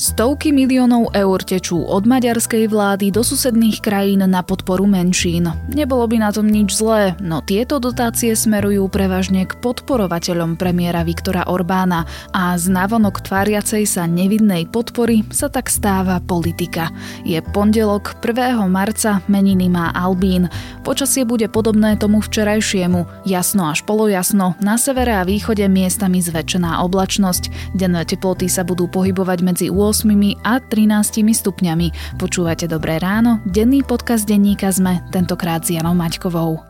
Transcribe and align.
Stovky 0.00 0.48
miliónov 0.48 1.12
eur 1.12 1.44
tečú 1.44 1.84
od 1.84 2.08
maďarskej 2.08 2.72
vlády 2.72 3.12
do 3.12 3.20
susedných 3.20 3.84
krajín 3.84 4.24
na 4.24 4.40
podporu 4.40 4.88
menšín. 4.88 5.52
Nebolo 5.68 6.08
by 6.08 6.24
na 6.24 6.32
tom 6.32 6.48
nič 6.48 6.72
zlé, 6.72 7.12
no 7.20 7.44
tieto 7.44 7.76
dotácie 7.76 8.32
smerujú 8.32 8.88
prevažne 8.88 9.44
k 9.44 9.60
podporovateľom 9.60 10.56
premiéra 10.56 11.04
Viktora 11.04 11.44
Orbána 11.44 12.08
a 12.32 12.56
z 12.56 12.72
návonok 12.72 13.20
tváriacej 13.28 13.84
sa 13.84 14.08
nevidnej 14.08 14.72
podpory 14.72 15.20
sa 15.28 15.52
tak 15.52 15.68
stáva 15.68 16.16
politika. 16.24 16.88
Je 17.28 17.36
pondelok 17.52 18.24
1. 18.24 18.56
marca, 18.72 19.20
meniny 19.28 19.68
má 19.68 19.92
Albín. 19.92 20.48
Počasie 20.80 21.28
bude 21.28 21.44
podobné 21.52 22.00
tomu 22.00 22.24
včerajšiemu, 22.24 23.28
jasno 23.28 23.68
až 23.68 23.84
polojasno, 23.84 24.56
na 24.64 24.80
severe 24.80 25.12
a 25.12 25.28
východe 25.28 25.68
miestami 25.68 26.24
zväčšená 26.24 26.80
oblačnosť. 26.88 27.76
Denné 27.76 28.08
teploty 28.08 28.48
sa 28.48 28.64
budú 28.64 28.88
pohybovať 28.88 29.38
medzi 29.44 29.66
8 29.68 29.89
8 29.90 30.06
a 30.46 30.62
13 30.62 31.34
stupňami. 31.34 32.14
Počúvate 32.14 32.70
Dobré 32.70 33.02
ráno, 33.02 33.42
denný 33.42 33.82
podcast 33.82 34.22
denníka 34.22 34.70
sme, 34.70 35.02
tentokrát 35.10 35.66
s 35.66 35.74
Janou 35.74 35.98
Maťkovou. 35.98 36.69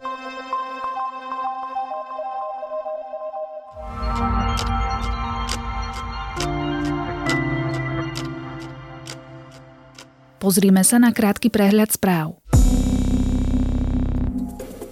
Pozrime 10.41 10.81
sa 10.81 10.97
na 10.97 11.13
krátky 11.13 11.53
prehľad 11.53 11.93
správ. 11.93 12.41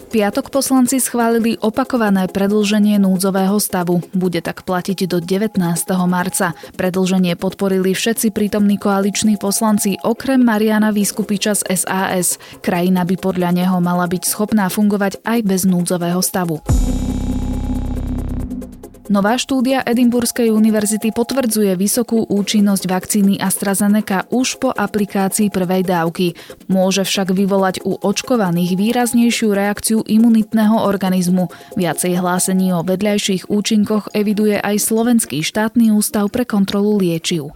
piatok 0.09 0.50
poslanci 0.50 1.02
schválili 1.02 1.58
opakované 1.58 2.30
predlženie 2.30 3.02
núdzového 3.02 3.58
stavu. 3.58 4.02
Bude 4.14 4.45
tak 4.45 4.61
platiť 4.61 5.09
do 5.09 5.17
19. 5.17 5.58
marca. 6.05 6.53
Predlženie 6.77 7.33
podporili 7.33 7.97
všetci 7.97 8.30
prítomní 8.30 8.77
koaliční 8.77 9.42
poslanci 9.42 9.97
okrem 10.05 10.42
Mariana 10.42 10.94
Výskupiča 10.94 11.58
z 11.58 11.81
SAS. 11.81 12.38
Krajina 12.61 13.02
by 13.05 13.16
podľa 13.17 13.50
neho 13.50 13.77
mala 13.81 14.05
byť 14.05 14.30
schopná 14.30 14.70
fungovať 14.70 15.22
aj 15.25 15.39
bez 15.45 15.66
núdzového 15.66 16.22
stavu. 16.22 16.61
Nová 19.09 19.41
štúdia 19.41 19.81
Edimburskej 19.81 20.53
univerzity 20.53 21.09
potvrdzuje 21.09 21.73
vysokú 21.73 22.29
účinnosť 22.29 22.85
vakcíny 22.85 23.41
AstraZeneca 23.41 24.29
už 24.29 24.61
po 24.61 24.69
aplikácii 24.69 25.49
prvej 25.49 25.81
dávky. 25.81 26.38
Môže 26.69 27.02
však 27.02 27.33
vyvolať 27.33 27.81
u 27.89 27.97
očkovaných 27.97 28.77
výraznejšiu 28.77 29.49
reakciu 29.49 30.05
imunitného 30.05 30.85
organizmu. 30.85 31.49
Viacej 31.73 32.21
hlásení 32.21 32.69
o 32.69 32.85
vedľajších 32.85 33.49
účinkoch 33.49 34.13
eviduje 34.13 34.61
aj 34.61 34.77
Slovenský 34.77 35.41
štátny 35.41 35.89
ústav 35.89 36.30
pre 36.30 36.45
kontrolu 36.45 37.02
liečiv. 37.02 37.49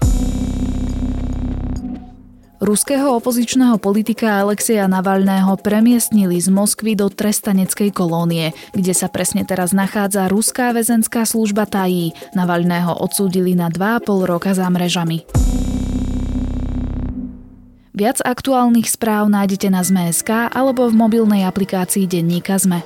Ruského 2.63 3.19
opozičného 3.19 3.75
politika 3.75 4.39
Alexeja 4.39 4.87
Navalného 4.87 5.59
premiestnili 5.59 6.39
z 6.39 6.47
Moskvy 6.47 6.95
do 6.95 7.11
trestaneckej 7.11 7.91
kolónie, 7.91 8.55
kde 8.71 8.95
sa 8.95 9.11
presne 9.11 9.43
teraz 9.43 9.75
nachádza 9.75 10.31
ruská 10.31 10.71
väzenská 10.71 11.27
služba 11.27 11.67
tají. 11.67 12.15
Navalného 12.31 13.03
odsúdili 13.03 13.51
na 13.51 13.67
2,5 13.67 14.31
roka 14.31 14.55
za 14.55 14.63
mrežami. 14.71 15.27
Viac 17.91 18.23
aktuálnych 18.23 18.87
správ 18.87 19.27
nájdete 19.27 19.67
na 19.67 19.83
Zme.sk 19.83 20.47
alebo 20.47 20.87
v 20.87 20.95
mobilnej 20.95 21.43
aplikácii 21.43 22.07
Denníka 22.07 22.55
Zme. 22.55 22.79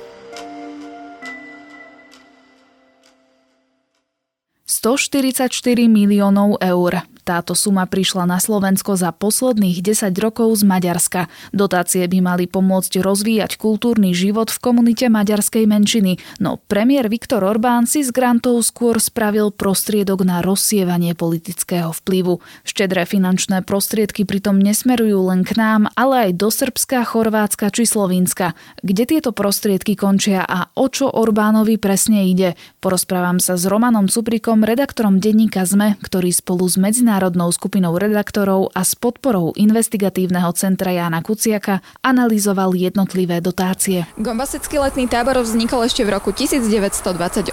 144 4.66 5.54
miliónov 5.86 6.58
eur. 6.58 7.17
Táto 7.28 7.52
suma 7.52 7.84
prišla 7.84 8.24
na 8.24 8.40
Slovensko 8.40 8.96
za 8.96 9.12
posledných 9.12 9.84
10 9.84 10.16
rokov 10.16 10.48
z 10.56 10.62
Maďarska. 10.64 11.28
Dotácie 11.52 12.08
by 12.08 12.24
mali 12.24 12.48
pomôcť 12.48 13.04
rozvíjať 13.04 13.60
kultúrny 13.60 14.16
život 14.16 14.48
v 14.48 14.56
komunite 14.56 15.12
maďarskej 15.12 15.68
menšiny, 15.68 16.16
no 16.40 16.56
premiér 16.56 17.12
Viktor 17.12 17.44
Orbán 17.44 17.84
si 17.84 18.00
z 18.00 18.16
grantov 18.16 18.64
skôr 18.64 18.96
spravil 18.96 19.52
prostriedok 19.52 20.24
na 20.24 20.40
rozsievanie 20.40 21.12
politického 21.12 21.92
vplyvu. 21.92 22.40
Štedré 22.64 23.04
finančné 23.04 23.60
prostriedky 23.60 24.24
pritom 24.24 24.56
nesmerujú 24.56 25.28
len 25.28 25.44
k 25.44 25.52
nám, 25.60 25.92
ale 26.00 26.32
aj 26.32 26.40
do 26.40 26.48
Srbska, 26.48 27.04
Chorvátska 27.12 27.68
či 27.68 27.84
Slovinska. 27.84 28.56
Kde 28.80 29.04
tieto 29.04 29.36
prostriedky 29.36 30.00
končia 30.00 30.48
a 30.48 30.72
o 30.72 30.88
čo 30.88 31.12
Orbánovi 31.12 31.76
presne 31.76 32.24
ide? 32.24 32.56
Porozprávam 32.80 33.36
sa 33.36 33.60
s 33.60 33.68
Romanom 33.68 34.08
Cuprikom, 34.08 34.64
redaktorom 34.64 35.20
denníka 35.20 35.68
ZME, 35.68 36.00
ktorý 36.00 36.32
spolu 36.32 36.64
s 36.64 36.80
medzinárodným 36.80 37.17
medzinárodnou 37.18 37.50
skupinou 37.50 37.98
redaktorov 37.98 38.70
a 38.78 38.86
s 38.86 38.94
podporou 38.94 39.50
investigatívneho 39.58 40.54
centra 40.54 40.94
Jana 40.94 41.18
Kuciaka 41.18 41.82
analyzoval 41.98 42.78
jednotlivé 42.78 43.42
dotácie. 43.42 44.06
Gombasecký 44.22 44.78
letný 44.78 45.10
tábor 45.10 45.42
vznikol 45.42 45.82
ešte 45.82 46.06
v 46.06 46.14
roku 46.14 46.30
1928. 46.30 47.50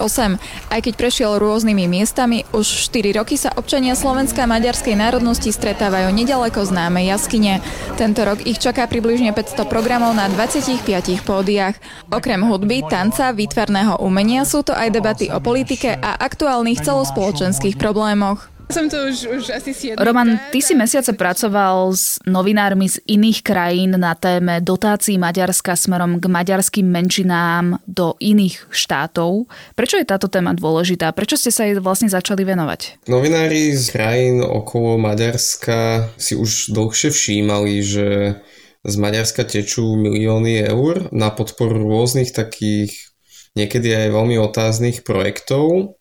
Aj 0.69 0.79
keď 0.85 0.93
prešiel 0.93 1.41
rôznymi 1.41 1.89
miestami, 1.89 2.45
už 2.53 2.93
4 2.93 3.17
roky 3.17 3.41
sa 3.41 3.49
občania 3.57 3.97
Slovenska 3.97 4.45
a 4.45 4.51
maďarskej 4.53 4.93
národnosti 4.93 5.49
stretávajú 5.49 6.13
nedaleko 6.13 6.61
známe 6.61 7.01
jaskyne. 7.09 7.65
Tento 7.97 8.21
rok 8.21 8.45
ich 8.45 8.61
čaká 8.61 8.85
približne 8.85 9.33
500 9.33 9.65
programov 9.65 10.13
na 10.13 10.29
25 10.29 10.85
pódiach. 11.25 11.73
Okrem 12.13 12.45
hudby, 12.45 12.85
tanca, 12.85 13.33
výtvarného 13.33 13.97
umenia 13.97 14.45
sú 14.45 14.61
to 14.61 14.77
aj 14.77 14.93
debaty 14.93 15.33
o 15.33 15.41
politike 15.41 15.97
a 15.97 16.21
aktuálnych 16.21 16.85
celospoločenských 16.85 17.81
problémoch. 17.81 18.54
Som 18.65 18.89
to 18.89 18.97
už, 19.13 19.17
už 19.29 19.43
asi 19.53 19.71
si 19.77 19.85
Roman, 19.93 20.41
ty 20.49 20.57
si 20.57 20.73
mesiace 20.73 21.13
pracoval 21.13 21.93
s 21.93 22.17
novinármi 22.25 22.89
z 22.89 22.97
iných 23.05 23.45
krajín 23.45 23.93
na 23.93 24.17
téme 24.17 24.57
dotácií 24.57 25.21
Maďarska 25.21 25.77
smerom 25.77 26.17
k 26.17 26.25
maďarským 26.25 26.85
menšinám 26.85 27.77
do 27.85 28.17
iných 28.17 28.65
štátov. 28.73 29.45
Prečo 29.77 30.01
je 30.01 30.09
táto 30.09 30.25
téma 30.25 30.57
dôležitá? 30.57 31.13
Prečo 31.13 31.37
ste 31.37 31.53
sa 31.53 31.69
jej 31.69 31.77
vlastne 31.77 32.09
začali 32.09 32.41
venovať? 32.41 33.05
Novinári 33.05 33.69
z 33.77 33.85
krajín 33.93 34.41
okolo 34.41 34.97
Maďarska 34.97 36.09
si 36.17 36.33
už 36.33 36.73
dlhšie 36.73 37.13
všímali, 37.13 37.85
že 37.85 38.07
z 38.85 38.95
Maďarska 38.97 39.45
tečú 39.45 39.93
milióny 39.97 40.65
eur 40.65 41.09
na 41.13 41.29
podporu 41.29 41.85
rôznych 41.85 42.33
takých 42.33 42.93
niekedy 43.55 43.95
aj 43.95 44.13
veľmi 44.13 44.35
otáznych 44.37 45.07
projektov 45.07 45.94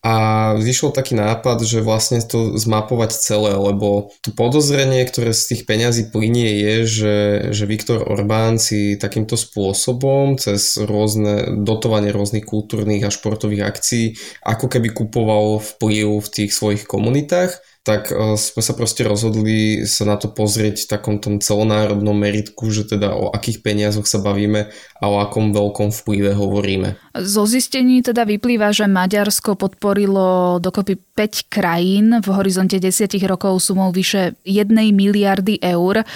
a 0.00 0.14
vyšiel 0.56 0.96
taký 0.96 1.12
nápad, 1.12 1.60
že 1.60 1.84
vlastne 1.84 2.24
to 2.24 2.56
zmapovať 2.56 3.20
celé, 3.20 3.52
lebo 3.52 4.08
to 4.24 4.32
podozrenie, 4.32 5.04
ktoré 5.04 5.36
z 5.36 5.52
tých 5.52 5.62
peňazí 5.68 6.08
plinie 6.08 6.56
je, 6.56 6.74
že, 6.88 7.16
že 7.52 7.64
Viktor 7.68 8.08
Orbán 8.08 8.56
si 8.56 8.96
takýmto 8.96 9.36
spôsobom 9.36 10.40
cez 10.40 10.80
rôzne 10.80 11.52
dotovanie 11.60 12.16
rôznych 12.16 12.48
kultúrnych 12.48 13.04
a 13.04 13.12
športových 13.12 13.68
akcií 13.68 14.04
ako 14.40 14.72
keby 14.72 14.88
kupoval 14.96 15.60
vplyv 15.60 16.24
v 16.24 16.28
tých 16.32 16.50
svojich 16.56 16.88
komunitách 16.88 17.60
tak 17.90 18.14
e, 18.14 18.38
sme 18.38 18.62
sa 18.62 18.72
proste 18.78 19.02
rozhodli 19.02 19.82
sa 19.82 20.06
na 20.06 20.14
to 20.14 20.30
pozrieť 20.30 20.86
v 20.86 20.90
takom 20.94 21.16
tom 21.18 21.42
celonárodnom 21.42 22.14
meritku, 22.14 22.70
že 22.70 22.86
teda 22.86 23.10
o 23.10 23.34
akých 23.34 23.66
peniazoch 23.66 24.06
sa 24.06 24.22
bavíme 24.22 24.70
a 24.70 25.04
o 25.10 25.18
akom 25.18 25.50
veľkom 25.50 25.90
vplyve 25.90 26.38
hovoríme. 26.38 26.94
Zo 27.18 27.50
zistení 27.50 28.06
teda 28.06 28.22
vyplýva, 28.22 28.70
že 28.70 28.86
Maďarsko 28.86 29.58
podporilo 29.58 30.62
dokopy 30.62 30.94
5 31.18 31.50
krajín 31.50 32.06
v 32.22 32.28
horizonte 32.30 32.78
10 32.78 33.10
rokov 33.26 33.58
sumou 33.66 33.90
vyše 33.90 34.38
1 34.46 34.70
miliardy 34.94 35.58
eur. 35.58 36.06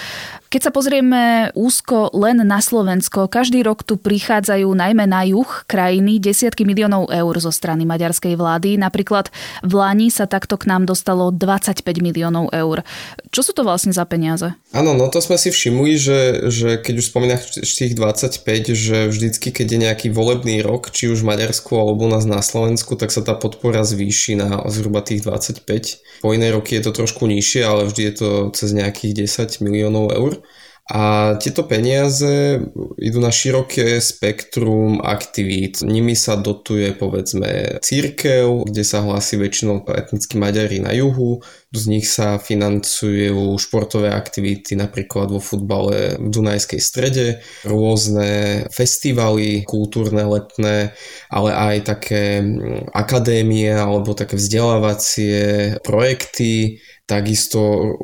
Keď 0.54 0.70
sa 0.70 0.70
pozrieme 0.70 1.50
úzko 1.58 2.14
len 2.14 2.38
na 2.46 2.62
Slovensko, 2.62 3.26
každý 3.26 3.66
rok 3.66 3.82
tu 3.82 3.98
prichádzajú 3.98 4.70
najmä 4.70 5.02
na 5.02 5.26
juh 5.26 5.66
krajiny 5.66 6.22
desiatky 6.22 6.62
miliónov 6.62 7.10
eur 7.10 7.34
zo 7.42 7.50
strany 7.50 7.82
maďarskej 7.82 8.38
vlády. 8.38 8.78
Napríklad 8.78 9.34
v 9.66 9.72
Lani 9.74 10.14
sa 10.14 10.30
takto 10.30 10.54
k 10.54 10.70
nám 10.70 10.86
dostalo 10.86 11.34
25 11.34 11.82
miliónov 11.98 12.54
eur. 12.54 12.86
Čo 13.34 13.50
sú 13.50 13.50
to 13.50 13.66
vlastne 13.66 13.90
za 13.90 14.06
peniaze? 14.06 14.54
Áno, 14.70 14.94
no 14.94 15.10
to 15.10 15.18
sme 15.18 15.42
si 15.42 15.50
všimli, 15.50 15.98
že, 15.98 16.46
že 16.54 16.78
keď 16.78 17.02
už 17.02 17.06
spomínaš 17.10 17.58
tých 17.58 17.98
25, 17.98 18.38
že 18.78 19.10
vždycky, 19.10 19.50
keď 19.50 19.66
je 19.66 19.78
nejaký 19.90 20.08
volebný 20.14 20.62
rok, 20.62 20.94
či 20.94 21.10
už 21.10 21.26
v 21.26 21.34
Maďarsku 21.34 21.74
alebo 21.74 22.06
u 22.06 22.10
nás 22.14 22.30
na 22.30 22.38
Slovensku, 22.38 22.94
tak 22.94 23.10
sa 23.10 23.26
tá 23.26 23.34
podpora 23.34 23.82
zvýši 23.82 24.38
na 24.38 24.62
zhruba 24.70 25.02
tých 25.02 25.26
25. 25.26 26.22
Po 26.22 26.30
iné 26.30 26.54
roky 26.54 26.78
je 26.78 26.86
to 26.86 26.94
trošku 26.94 27.26
nižšie, 27.26 27.66
ale 27.66 27.90
vždy 27.90 28.02
je 28.06 28.14
to 28.14 28.28
cez 28.54 28.70
nejakých 28.70 29.26
10 29.26 29.58
miliónov 29.58 30.14
eur. 30.14 30.43
A 30.84 31.32
tieto 31.40 31.64
peniaze 31.64 32.60
idú 33.00 33.16
na 33.16 33.32
široké 33.32 34.04
spektrum 34.04 35.00
aktivít. 35.00 35.80
Nimi 35.80 36.12
sa 36.12 36.36
dotuje 36.36 36.92
povedzme 36.92 37.80
církev, 37.80 38.68
kde 38.68 38.84
sa 38.84 39.00
hlási 39.00 39.40
väčšinou 39.40 39.80
etnickí 39.88 40.36
Maďari 40.36 40.84
na 40.84 40.92
juhu. 40.92 41.40
Z 41.72 41.88
nich 41.88 42.04
sa 42.04 42.36
financujú 42.36 43.56
športové 43.56 44.12
aktivity 44.12 44.76
napríklad 44.76 45.32
vo 45.32 45.40
futbale 45.40 46.20
v 46.20 46.28
Dunajskej 46.28 46.80
strede, 46.84 47.40
rôzne 47.64 48.68
festivaly 48.68 49.64
kultúrne, 49.64 50.28
letné, 50.28 50.92
ale 51.32 51.50
aj 51.56 51.76
také 51.96 52.44
akadémie 52.92 53.72
alebo 53.72 54.12
také 54.12 54.36
vzdelávacie 54.36 55.80
projekty, 55.80 56.84
takisto 57.08 57.96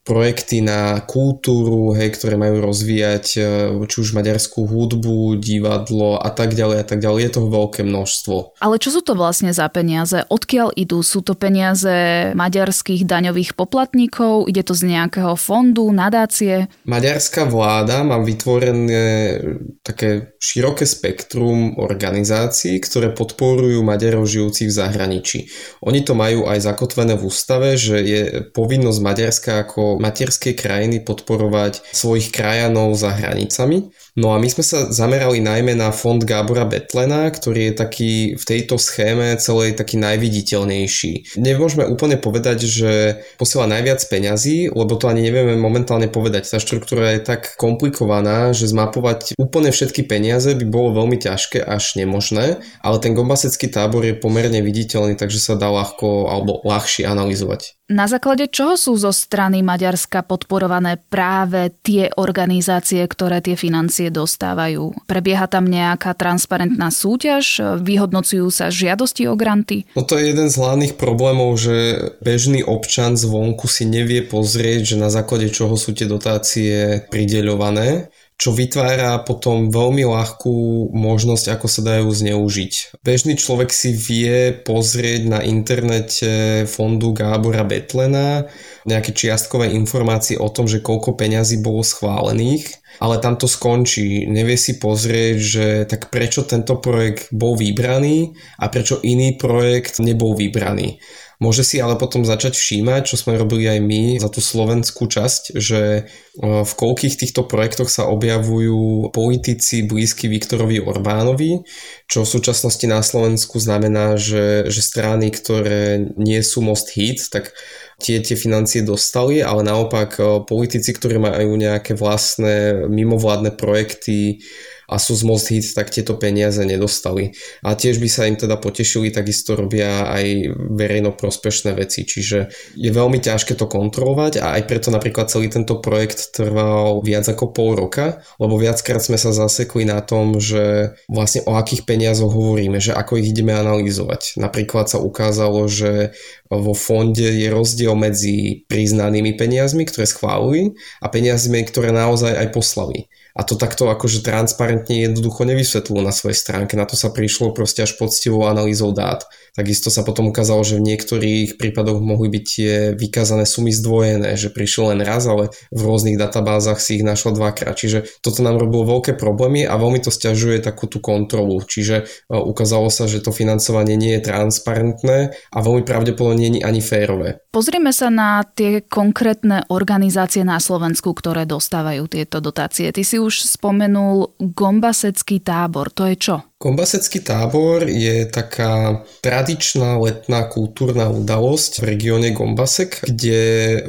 projekty 0.00 0.64
na 0.64 1.04
kultúru, 1.04 1.92
hej, 1.92 2.16
ktoré 2.16 2.40
majú 2.40 2.64
rozvíjať 2.64 3.26
e, 3.36 3.40
či 3.84 3.96
už 4.00 4.16
maďarskú 4.16 4.64
hudbu, 4.64 5.36
divadlo 5.36 6.16
a 6.16 6.32
tak 6.32 6.56
ďalej 6.56 6.78
a 6.82 6.86
tak 6.88 6.98
ďalej. 7.04 7.20
Je 7.20 7.34
toho 7.36 7.48
veľké 7.52 7.80
množstvo. 7.84 8.58
Ale 8.64 8.80
čo 8.80 8.90
sú 8.90 9.04
to 9.04 9.12
vlastne 9.12 9.52
za 9.52 9.68
peniaze? 9.68 10.24
Odkiaľ 10.26 10.72
idú? 10.74 11.04
Sú 11.04 11.20
to 11.20 11.36
peniaze 11.36 12.32
maďarských 12.32 13.04
daňových 13.04 13.52
poplatníkov? 13.54 14.48
Ide 14.48 14.64
to 14.64 14.72
z 14.72 14.88
nejakého 14.88 15.36
fondu, 15.36 15.92
nadácie? 15.92 16.72
Maďarská 16.88 17.44
vláda 17.44 18.00
má 18.00 18.16
vytvorené 18.24 19.36
také 19.84 20.32
široké 20.40 20.88
spektrum 20.88 21.76
organizácií, 21.76 22.80
ktoré 22.80 23.12
podporujú 23.12 23.84
Maďarov 23.84 24.24
žijúcich 24.24 24.72
v 24.72 24.78
zahraničí. 24.80 25.38
Oni 25.84 26.00
to 26.00 26.16
majú 26.16 26.48
aj 26.48 26.64
zakotvené 26.64 27.20
v 27.20 27.28
ústave, 27.28 27.76
že 27.76 28.00
je 28.00 28.22
povinnosť 28.56 29.00
Maďarska 29.04 29.52
ako 29.68 29.99
materskej 30.00 30.56
krajiny 30.56 31.04
podporovať 31.04 31.84
svojich 31.92 32.32
krajanov 32.32 32.96
za 32.96 33.12
hranicami. 33.12 33.92
No 34.16 34.34
a 34.34 34.40
my 34.40 34.48
sme 34.50 34.64
sa 34.64 34.90
zamerali 34.90 35.38
najmä 35.38 35.76
na 35.76 35.94
fond 35.94 36.18
Gábora 36.18 36.66
Betlena, 36.66 37.30
ktorý 37.30 37.70
je 37.70 37.74
taký 37.76 38.12
v 38.34 38.44
tejto 38.44 38.80
schéme 38.80 39.36
celej 39.38 39.78
taký 39.78 40.00
najviditeľnejší. 40.00 41.38
Nemôžeme 41.38 41.86
úplne 41.86 42.18
povedať, 42.18 42.66
že 42.66 43.22
posiela 43.38 43.70
najviac 43.70 44.02
peňazí, 44.08 44.72
lebo 44.72 44.98
to 44.98 45.06
ani 45.06 45.28
nevieme 45.28 45.54
momentálne 45.54 46.10
povedať. 46.10 46.50
Tá 46.50 46.58
štruktúra 46.58 47.14
je 47.14 47.22
tak 47.22 47.54
komplikovaná, 47.54 48.50
že 48.50 48.66
zmapovať 48.66 49.38
úplne 49.38 49.70
všetky 49.70 50.08
peniaze 50.08 50.50
by 50.56 50.66
bolo 50.66 51.04
veľmi 51.04 51.20
ťažké 51.20 51.62
až 51.62 51.94
nemožné, 52.00 52.58
ale 52.82 52.96
ten 52.98 53.14
gombasecký 53.14 53.70
tábor 53.70 54.02
je 54.02 54.18
pomerne 54.18 54.58
viditeľný, 54.64 55.14
takže 55.14 55.38
sa 55.38 55.54
dá 55.54 55.70
ľahko 55.70 56.30
alebo 56.30 56.60
ľahšie 56.66 57.06
analyzovať. 57.06 57.79
Na 57.90 58.06
základe 58.06 58.46
čoho 58.46 58.78
sú 58.78 58.94
zo 58.94 59.10
strany 59.10 59.66
Maďarska 59.66 60.22
podporované 60.22 61.02
práve 61.10 61.74
tie 61.82 62.06
organizácie, 62.14 63.02
ktoré 63.02 63.42
tie 63.42 63.58
financie 63.58 64.14
dostávajú? 64.14 64.94
Prebieha 65.10 65.50
tam 65.50 65.66
nejaká 65.66 66.14
transparentná 66.14 66.94
súťaž? 66.94 67.58
Vyhodnocujú 67.82 68.46
sa 68.54 68.70
žiadosti 68.70 69.26
o 69.26 69.34
granty? 69.34 69.90
No 69.98 70.06
to 70.06 70.22
je 70.22 70.30
jeden 70.30 70.46
z 70.46 70.54
hlavných 70.54 70.94
problémov, 70.94 71.58
že 71.58 71.98
bežný 72.22 72.62
občan 72.62 73.18
zvonku 73.18 73.66
si 73.66 73.90
nevie 73.90 74.22
pozrieť, 74.22 74.94
že 74.94 74.96
na 75.02 75.10
základe 75.10 75.50
čoho 75.50 75.74
sú 75.74 75.90
tie 75.90 76.06
dotácie 76.06 77.10
prideľované 77.10 78.06
čo 78.40 78.56
vytvára 78.56 79.20
potom 79.20 79.68
veľmi 79.68 80.08
ľahkú 80.08 80.88
možnosť, 80.96 81.60
ako 81.60 81.66
sa 81.68 81.80
dajú 81.84 82.08
zneužiť. 82.08 83.04
Bežný 83.04 83.36
človek 83.36 83.68
si 83.68 83.92
vie 83.92 84.56
pozrieť 84.56 85.28
na 85.28 85.44
internete 85.44 86.64
fondu 86.64 87.12
Gábora 87.12 87.68
Betlena 87.68 88.48
nejaké 88.88 89.12
čiastkové 89.12 89.76
informácie 89.76 90.40
o 90.40 90.48
tom, 90.48 90.64
že 90.64 90.80
koľko 90.80 91.20
peňazí 91.20 91.60
bolo 91.60 91.84
schválených, 91.84 92.80
ale 92.96 93.20
tam 93.20 93.36
to 93.36 93.44
skončí. 93.44 94.24
Nevie 94.24 94.56
si 94.56 94.80
pozrieť, 94.80 95.36
že 95.36 95.66
tak 95.84 96.08
prečo 96.08 96.48
tento 96.48 96.80
projekt 96.80 97.28
bol 97.28 97.60
vybraný 97.60 98.32
a 98.56 98.72
prečo 98.72 99.04
iný 99.04 99.36
projekt 99.36 100.00
nebol 100.00 100.32
vybraný. 100.32 100.96
Môže 101.40 101.64
si 101.64 101.80
ale 101.80 101.96
potom 101.96 102.20
začať 102.20 102.52
všímať, 102.52 103.08
čo 103.08 103.16
sme 103.16 103.40
robili 103.40 103.64
aj 103.64 103.80
my 103.80 104.02
za 104.20 104.28
tú 104.28 104.44
slovenskú 104.44 105.08
časť, 105.08 105.56
že 105.56 105.80
e, 105.80 106.02
v 106.44 106.72
koľkých 106.76 107.16
týchto 107.16 107.48
projektoch 107.48 107.88
sa 107.88 108.04
objavujú 108.12 109.08
politici 109.08 109.80
blízky 109.88 110.28
Viktorovi 110.28 110.84
Orbánovi, 110.84 111.64
čo 112.04 112.28
v 112.28 112.32
súčasnosti 112.36 112.84
na 112.84 113.00
Slovensku 113.00 113.56
znamená, 113.56 114.20
že, 114.20 114.68
že 114.68 114.84
strany, 114.84 115.32
ktoré 115.32 116.12
nie 116.20 116.44
sú 116.44 116.60
most 116.60 116.92
hit, 116.92 117.32
tak 117.32 117.56
tie, 118.04 118.20
tie 118.20 118.36
financie 118.36 118.84
dostali, 118.84 119.40
ale 119.40 119.64
naopak 119.64 120.20
e, 120.20 120.44
politici, 120.44 120.92
ktorí 120.92 121.16
majú 121.16 121.56
nejaké 121.56 121.96
vlastné 121.96 122.84
mimovládne 122.84 123.56
projekty, 123.56 124.44
a 124.90 124.98
sú 124.98 125.14
z 125.14 125.22
Most 125.22 125.46
Hit, 125.54 125.70
tak 125.70 125.94
tieto 125.94 126.18
peniaze 126.18 126.58
nedostali. 126.66 127.30
A 127.62 127.78
tiež 127.78 128.02
by 128.02 128.08
sa 128.10 128.26
im 128.26 128.34
teda 128.34 128.58
potešili, 128.58 129.14
takisto 129.14 129.54
robia 129.54 130.10
aj 130.10 130.50
verejno 130.74 131.14
prospešné 131.14 131.78
veci, 131.78 132.02
čiže 132.02 132.50
je 132.74 132.90
veľmi 132.90 133.22
ťažké 133.22 133.54
to 133.54 133.70
kontrolovať 133.70 134.42
a 134.42 134.58
aj 134.58 134.66
preto 134.66 134.90
napríklad 134.90 135.30
celý 135.30 135.46
tento 135.46 135.78
projekt 135.78 136.34
trval 136.34 136.98
viac 137.06 137.30
ako 137.30 137.54
pol 137.54 137.78
roka, 137.78 138.18
lebo 138.42 138.58
viackrát 138.58 138.98
sme 138.98 139.14
sa 139.14 139.30
zasekli 139.30 139.86
na 139.86 140.02
tom, 140.02 140.42
že 140.42 140.98
vlastne 141.06 141.46
o 141.46 141.54
akých 141.54 141.86
peniazoch 141.86 142.34
hovoríme, 142.34 142.82
že 142.82 142.90
ako 142.90 143.22
ich 143.22 143.30
ideme 143.30 143.54
analyzovať. 143.54 144.42
Napríklad 144.42 144.90
sa 144.90 144.98
ukázalo, 144.98 145.70
že 145.70 146.10
vo 146.50 146.74
fonde 146.74 147.30
je 147.30 147.46
rozdiel 147.46 147.94
medzi 147.94 148.66
priznanými 148.66 149.38
peniazmi, 149.38 149.86
ktoré 149.86 150.10
schválili 150.10 150.74
a 150.98 151.06
peniazmi, 151.06 151.62
ktoré 151.62 151.94
naozaj 151.94 152.34
aj 152.34 152.48
poslali 152.50 153.06
a 153.34 153.46
to 153.46 153.54
takto 153.54 153.86
akože 153.88 154.26
transparentne 154.26 155.06
jednoducho 155.06 155.46
nevysvetľujú 155.46 156.00
na 156.02 156.14
svojej 156.14 156.38
stránke. 156.38 156.74
Na 156.74 156.86
to 156.86 156.98
sa 156.98 157.14
prišlo 157.14 157.54
proste 157.54 157.86
až 157.86 157.94
poctivou 157.96 158.46
analýzou 158.50 158.90
dát. 158.90 159.26
Takisto 159.54 159.90
sa 159.90 160.06
potom 160.06 160.30
ukázalo, 160.30 160.62
že 160.62 160.78
v 160.78 160.86
niektorých 160.94 161.58
prípadoch 161.58 161.98
mohli 161.98 162.30
byť 162.30 162.44
tie 162.46 162.72
vykázané 162.94 163.46
sumy 163.46 163.74
zdvojené, 163.74 164.38
že 164.38 164.50
prišiel 164.50 164.94
len 164.94 165.00
raz, 165.02 165.26
ale 165.26 165.50
v 165.74 165.80
rôznych 165.82 166.18
databázach 166.18 166.78
si 166.78 167.02
ich 167.02 167.04
našlo 167.06 167.34
dvakrát. 167.34 167.74
Čiže 167.74 168.22
toto 168.22 168.46
nám 168.46 168.62
robilo 168.62 168.86
veľké 168.98 169.18
problémy 169.18 169.66
a 169.66 169.74
veľmi 169.74 169.98
to 170.02 170.14
stiažuje 170.14 170.62
takú 170.62 170.86
tú 170.86 171.02
kontrolu. 171.02 171.62
Čiže 171.62 172.06
e, 172.30 172.34
ukázalo 172.34 172.90
sa, 172.90 173.10
že 173.10 173.22
to 173.22 173.34
financovanie 173.34 173.98
nie 173.98 174.18
je 174.18 174.26
transparentné 174.30 175.18
a 175.50 175.58
veľmi 175.58 175.82
pravdepodobne 175.82 176.38
nie 176.38 176.62
je 176.62 176.66
ani 176.66 176.80
férové. 176.82 177.42
Pozrieme 177.50 177.90
sa 177.90 178.14
na 178.14 178.46
tie 178.46 178.78
konkrétne 178.78 179.66
organizácie 179.74 180.46
na 180.46 180.62
Slovensku, 180.62 181.10
ktoré 181.10 181.50
dostávajú 181.50 182.06
tieto 182.06 182.38
dotácie. 182.38 182.94
Ty 182.94 183.02
si 183.02 183.18
už 183.18 183.42
spomenul 183.42 184.38
Gombasecký 184.38 185.42
tábor. 185.42 185.90
To 185.98 186.06
je 186.06 186.14
čo? 186.14 186.36
Kombasecký 186.60 187.24
tábor 187.24 187.88
je 187.88 188.28
taká 188.28 189.00
tradičná 189.24 189.96
letná 189.96 190.44
kultúrna 190.44 191.08
udalosť 191.08 191.80
v 191.80 191.96
regióne 191.96 192.36
Gombasek, 192.36 193.00
kde 193.00 193.80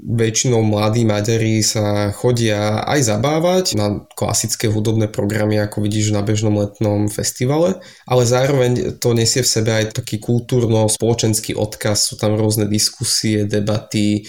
väčšinou 0.00 0.64
mladí 0.64 1.04
Maďari 1.04 1.60
sa 1.60 2.16
chodia 2.16 2.80
aj 2.88 3.00
zabávať 3.12 3.64
na 3.76 4.08
klasické 4.16 4.72
hudobné 4.72 5.12
programy, 5.12 5.60
ako 5.60 5.84
vidíš 5.84 6.16
na 6.16 6.24
bežnom 6.24 6.56
letnom 6.56 7.12
festivale, 7.12 7.84
ale 8.08 8.24
zároveň 8.24 8.96
to 8.96 9.12
nesie 9.12 9.44
v 9.44 9.52
sebe 9.60 9.76
aj 9.84 10.00
taký 10.00 10.16
kultúrno-spoločenský 10.16 11.52
odkaz, 11.52 12.08
sú 12.08 12.16
tam 12.16 12.40
rôzne 12.40 12.64
diskusie, 12.72 13.44
debaty, 13.44 14.24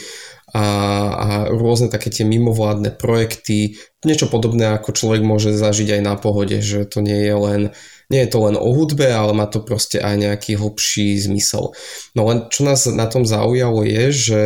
a, 0.55 0.65
a 1.12 1.27
rôzne 1.51 1.91
také 1.91 2.07
tie 2.07 2.24
mimovládne 2.24 2.95
projekty, 2.95 3.75
niečo 4.07 4.31
podobné 4.31 4.71
ako 4.71 4.95
človek 4.95 5.19
môže 5.19 5.51
zažiť 5.51 6.00
aj 6.00 6.01
na 6.05 6.15
pohode, 6.15 6.63
že 6.63 6.88
to 6.88 7.03
nie 7.03 7.27
je 7.27 7.35
len 7.35 7.62
nie 8.05 8.21
je 8.21 8.29
to 8.29 8.39
len 8.45 8.53
o 8.53 8.69
hudbe, 8.69 9.09
ale 9.09 9.33
má 9.33 9.50
to 9.50 9.65
proste 9.65 9.97
aj 9.97 10.13
nejaký 10.21 10.62
hlbší 10.62 11.17
zmysel. 11.17 11.74
No 12.13 12.29
len 12.29 12.47
čo 12.53 12.62
nás 12.62 12.85
na 12.85 13.09
tom 13.09 13.25
zaujalo 13.25 13.81
je, 13.81 14.03
že 14.13 14.43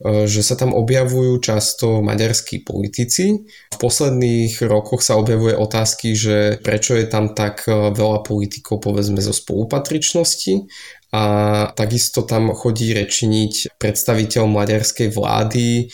e, 0.00 0.24
že 0.24 0.40
sa 0.40 0.56
tam 0.56 0.72
objavujú 0.72 1.36
často 1.44 2.00
maďarskí 2.00 2.64
politici. 2.64 3.44
V 3.46 3.76
posledných 3.76 4.64
rokoch 4.64 5.04
sa 5.04 5.20
objavuje 5.20 5.52
otázky, 5.52 6.16
že 6.16 6.56
prečo 6.64 6.96
je 6.96 7.04
tam 7.04 7.36
tak 7.36 7.68
e, 7.68 7.92
veľa 7.92 8.24
politikov 8.24 8.80
povedzme 8.80 9.20
zo 9.20 9.36
spolupatričnosti 9.36 10.64
a 11.14 11.22
takisto 11.74 12.26
tam 12.26 12.50
chodí 12.50 12.90
rečniť 12.90 13.78
predstaviteľ 13.78 14.42
maďarskej 14.50 15.08
vlády, 15.14 15.86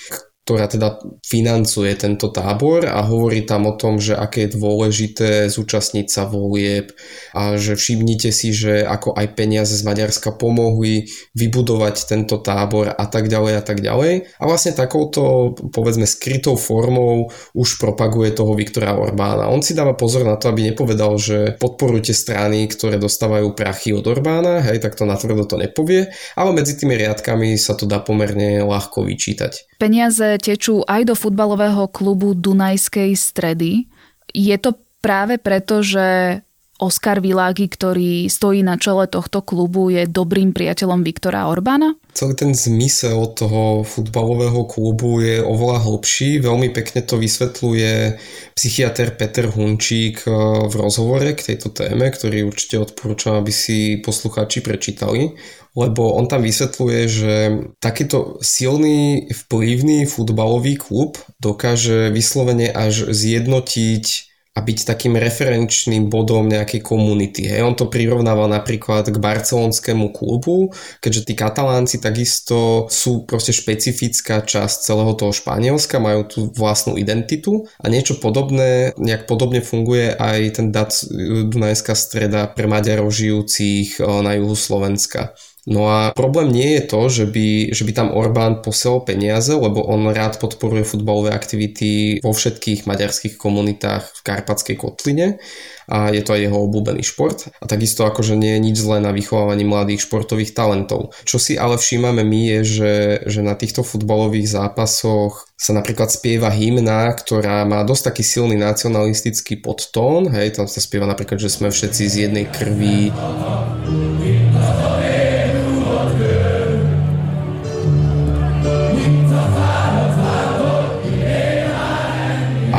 ktorá 0.42 0.66
teda 0.66 0.98
financuje 1.22 1.94
tento 1.94 2.34
tábor 2.34 2.82
a 2.90 2.98
hovorí 3.06 3.46
tam 3.46 3.70
o 3.70 3.78
tom, 3.78 4.02
že 4.02 4.18
aké 4.18 4.50
je 4.50 4.58
dôležité 4.58 5.46
zúčastniť 5.46 6.10
sa 6.10 6.26
volieb 6.26 6.90
a 7.30 7.54
že 7.54 7.78
všimnite 7.78 8.34
si, 8.34 8.50
že 8.50 8.82
ako 8.82 9.14
aj 9.14 9.38
peniaze 9.38 9.78
z 9.78 9.86
Maďarska 9.86 10.34
pomohli 10.34 11.06
vybudovať 11.38 12.10
tento 12.10 12.42
tábor 12.42 12.90
a 12.90 13.06
tak 13.06 13.30
ďalej 13.30 13.54
a 13.54 13.62
tak 13.62 13.78
ďalej. 13.86 14.34
A 14.42 14.44
vlastne 14.50 14.74
takouto, 14.74 15.54
povedzme, 15.70 16.10
skrytou 16.10 16.58
formou 16.58 17.30
už 17.54 17.78
propaguje 17.78 18.34
toho 18.34 18.58
Viktora 18.58 18.98
Orbána. 18.98 19.46
On 19.46 19.62
si 19.62 19.78
dáva 19.78 19.94
pozor 19.94 20.26
na 20.26 20.34
to, 20.34 20.50
aby 20.50 20.74
nepovedal, 20.74 21.22
že 21.22 21.54
podporujte 21.54 22.10
strany, 22.10 22.66
ktoré 22.66 22.98
dostávajú 22.98 23.54
prachy 23.54 23.94
od 23.94 24.02
Orbána, 24.10 24.58
hej, 24.66 24.82
tak 24.82 24.98
to 24.98 25.06
natvrdo 25.06 25.46
to 25.46 25.54
nepovie, 25.54 26.10
ale 26.34 26.50
medzi 26.50 26.74
tými 26.74 26.98
riadkami 26.98 27.54
sa 27.54 27.78
to 27.78 27.86
dá 27.86 28.02
pomerne 28.02 28.66
ľahko 28.66 29.06
vyčítať. 29.06 29.71
Peniaze 29.82 30.38
tečú 30.38 30.86
aj 30.86 31.10
do 31.10 31.14
futbalového 31.18 31.90
klubu 31.90 32.38
Dunajskej 32.38 33.18
stredy. 33.18 33.90
Je 34.30 34.54
to 34.54 34.78
práve 35.02 35.42
preto, 35.42 35.82
že 35.82 36.38
Oskar 36.82 37.22
Világi, 37.22 37.70
ktorý 37.70 38.26
stojí 38.26 38.66
na 38.66 38.74
čele 38.74 39.06
tohto 39.06 39.38
klubu, 39.38 39.86
je 39.94 40.10
dobrým 40.10 40.50
priateľom 40.50 41.06
Viktora 41.06 41.46
Orbána? 41.46 41.94
Celý 42.10 42.34
ten 42.34 42.50
zmysel 42.58 43.22
toho 43.38 43.86
futbalového 43.86 44.66
klubu 44.66 45.22
je 45.22 45.38
oveľa 45.38 45.86
hlbší. 45.86 46.42
Veľmi 46.42 46.74
pekne 46.74 47.06
to 47.06 47.22
vysvetľuje 47.22 48.18
psychiatr 48.58 49.14
Peter 49.14 49.46
Hunčík 49.46 50.26
eh, 50.26 50.34
v 50.66 50.74
rozhovore 50.74 51.30
k 51.38 51.54
tejto 51.54 51.70
téme, 51.70 52.10
ktorý 52.10 52.50
určite 52.50 52.82
odporúčam, 52.82 53.38
aby 53.38 53.54
si 53.54 54.02
poslucháči 54.02 54.58
prečítali 54.58 55.38
lebo 55.72 56.12
on 56.20 56.28
tam 56.28 56.44
vysvetľuje, 56.44 57.00
že 57.08 57.34
takýto 57.80 58.36
silný, 58.44 59.32
vplyvný 59.32 60.04
futbalový 60.04 60.76
klub 60.76 61.16
dokáže 61.40 62.12
vyslovene 62.12 62.68
až 62.68 63.08
zjednotiť 63.08 64.31
a 64.52 64.60
byť 64.60 64.78
takým 64.84 65.16
referenčným 65.16 66.12
bodom 66.12 66.44
nejakej 66.44 66.84
komunity. 66.84 67.48
Hej. 67.48 67.64
On 67.64 67.72
to 67.72 67.88
prirovnával 67.88 68.52
napríklad 68.52 69.08
k 69.08 69.16
barcelonskému 69.16 70.12
klubu, 70.12 70.68
keďže 71.00 71.32
tí 71.32 71.32
katalánci 71.32 71.96
takisto 72.04 72.84
sú 72.92 73.24
proste 73.24 73.56
špecifická 73.56 74.44
časť 74.44 74.76
celého 74.84 75.16
toho 75.16 75.32
Španielska, 75.32 75.96
majú 76.04 76.28
tú 76.28 76.40
vlastnú 76.52 77.00
identitu 77.00 77.64
a 77.80 77.88
niečo 77.88 78.20
podobné, 78.20 78.92
nejak 79.00 79.24
podobne 79.24 79.64
funguje 79.64 80.12
aj 80.12 80.60
ten 80.60 80.68
Dunajská 81.48 81.96
streda 81.96 82.44
pre 82.52 82.68
Maďarov 82.68 83.08
žijúcich 83.08 83.96
eh, 83.96 84.04
na 84.04 84.36
juhu 84.36 84.52
Slovenska. 84.52 85.32
No 85.62 85.86
a 85.86 86.10
problém 86.10 86.50
nie 86.50 86.74
je 86.74 86.82
to, 86.90 87.00
že 87.06 87.24
by, 87.30 87.70
že 87.70 87.86
by 87.86 87.92
tam 87.94 88.10
Orbán 88.10 88.66
posielal 88.66 89.06
peniaze, 89.06 89.54
lebo 89.54 89.86
on 89.86 90.10
rád 90.10 90.42
podporuje 90.42 90.82
futbalové 90.82 91.30
aktivity 91.30 92.18
vo 92.18 92.34
všetkých 92.34 92.82
maďarských 92.90 93.38
komunitách 93.38 94.10
v 94.10 94.20
Karpatskej 94.26 94.74
kotline 94.74 95.38
a 95.86 96.10
je 96.10 96.18
to 96.26 96.34
aj 96.34 96.50
jeho 96.50 96.58
obľúbený 96.66 97.06
šport. 97.06 97.46
A 97.62 97.70
takisto 97.70 98.02
akože 98.02 98.34
nie 98.34 98.58
je 98.58 98.64
nič 98.64 98.76
zlé 98.82 98.98
na 98.98 99.14
vychovávaní 99.14 99.62
mladých 99.62 100.02
športových 100.02 100.50
talentov. 100.50 101.14
Čo 101.22 101.38
si 101.38 101.54
ale 101.54 101.78
všímame 101.78 102.26
my 102.26 102.40
je, 102.42 102.60
že, 102.66 102.94
že 103.30 103.40
na 103.46 103.54
týchto 103.54 103.86
futbalových 103.86 104.50
zápasoch 104.50 105.46
sa 105.54 105.70
napríklad 105.78 106.10
spieva 106.10 106.50
hymna, 106.50 107.06
ktorá 107.14 107.62
má 107.62 107.86
dosť 107.86 108.10
taký 108.10 108.26
silný 108.26 108.58
nacionalistický 108.58 109.62
podtón. 109.62 110.26
Hej, 110.26 110.58
tam 110.58 110.66
sa 110.66 110.82
spieva 110.82 111.06
napríklad, 111.06 111.38
že 111.38 111.54
sme 111.54 111.70
všetci 111.70 112.02
z 112.10 112.14
jednej 112.26 112.50
krvi. 112.50 113.14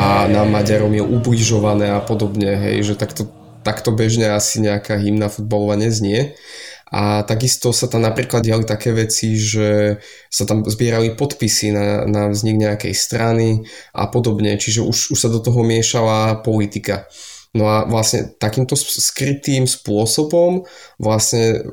A 0.04 0.28
nám 0.28 0.52
Maďarom 0.52 0.92
je 0.92 1.00
ubližované 1.00 1.88
a 1.88 2.04
podobne, 2.04 2.52
hej, 2.60 2.92
že 2.92 2.94
takto, 3.00 3.24
takto 3.64 3.88
bežne 3.88 4.36
asi 4.36 4.60
nejaká 4.60 5.00
hymna 5.00 5.32
futbalová 5.32 5.80
neznie. 5.80 6.36
A 6.94 7.24
takisto 7.26 7.72
sa 7.72 7.88
tam 7.88 8.04
napríklad 8.04 8.44
diali 8.44 8.68
také 8.68 8.92
veci, 8.92 9.34
že 9.34 9.98
sa 10.28 10.44
tam 10.44 10.62
zbierali 10.62 11.16
podpisy 11.16 11.72
na, 11.72 12.04
na 12.04 12.22
vznik 12.30 12.60
nejakej 12.60 12.94
strany 12.94 13.64
a 13.96 14.06
podobne, 14.12 14.54
čiže 14.60 14.84
už, 14.84 15.16
už 15.16 15.18
sa 15.18 15.32
do 15.32 15.40
toho 15.40 15.64
miešala 15.64 16.44
politika. 16.44 17.08
No 17.56 17.66
a 17.66 17.88
vlastne 17.88 18.34
takýmto 18.36 18.76
skrytým 18.76 19.64
spôsobom 19.64 20.68
vlastne 21.00 21.64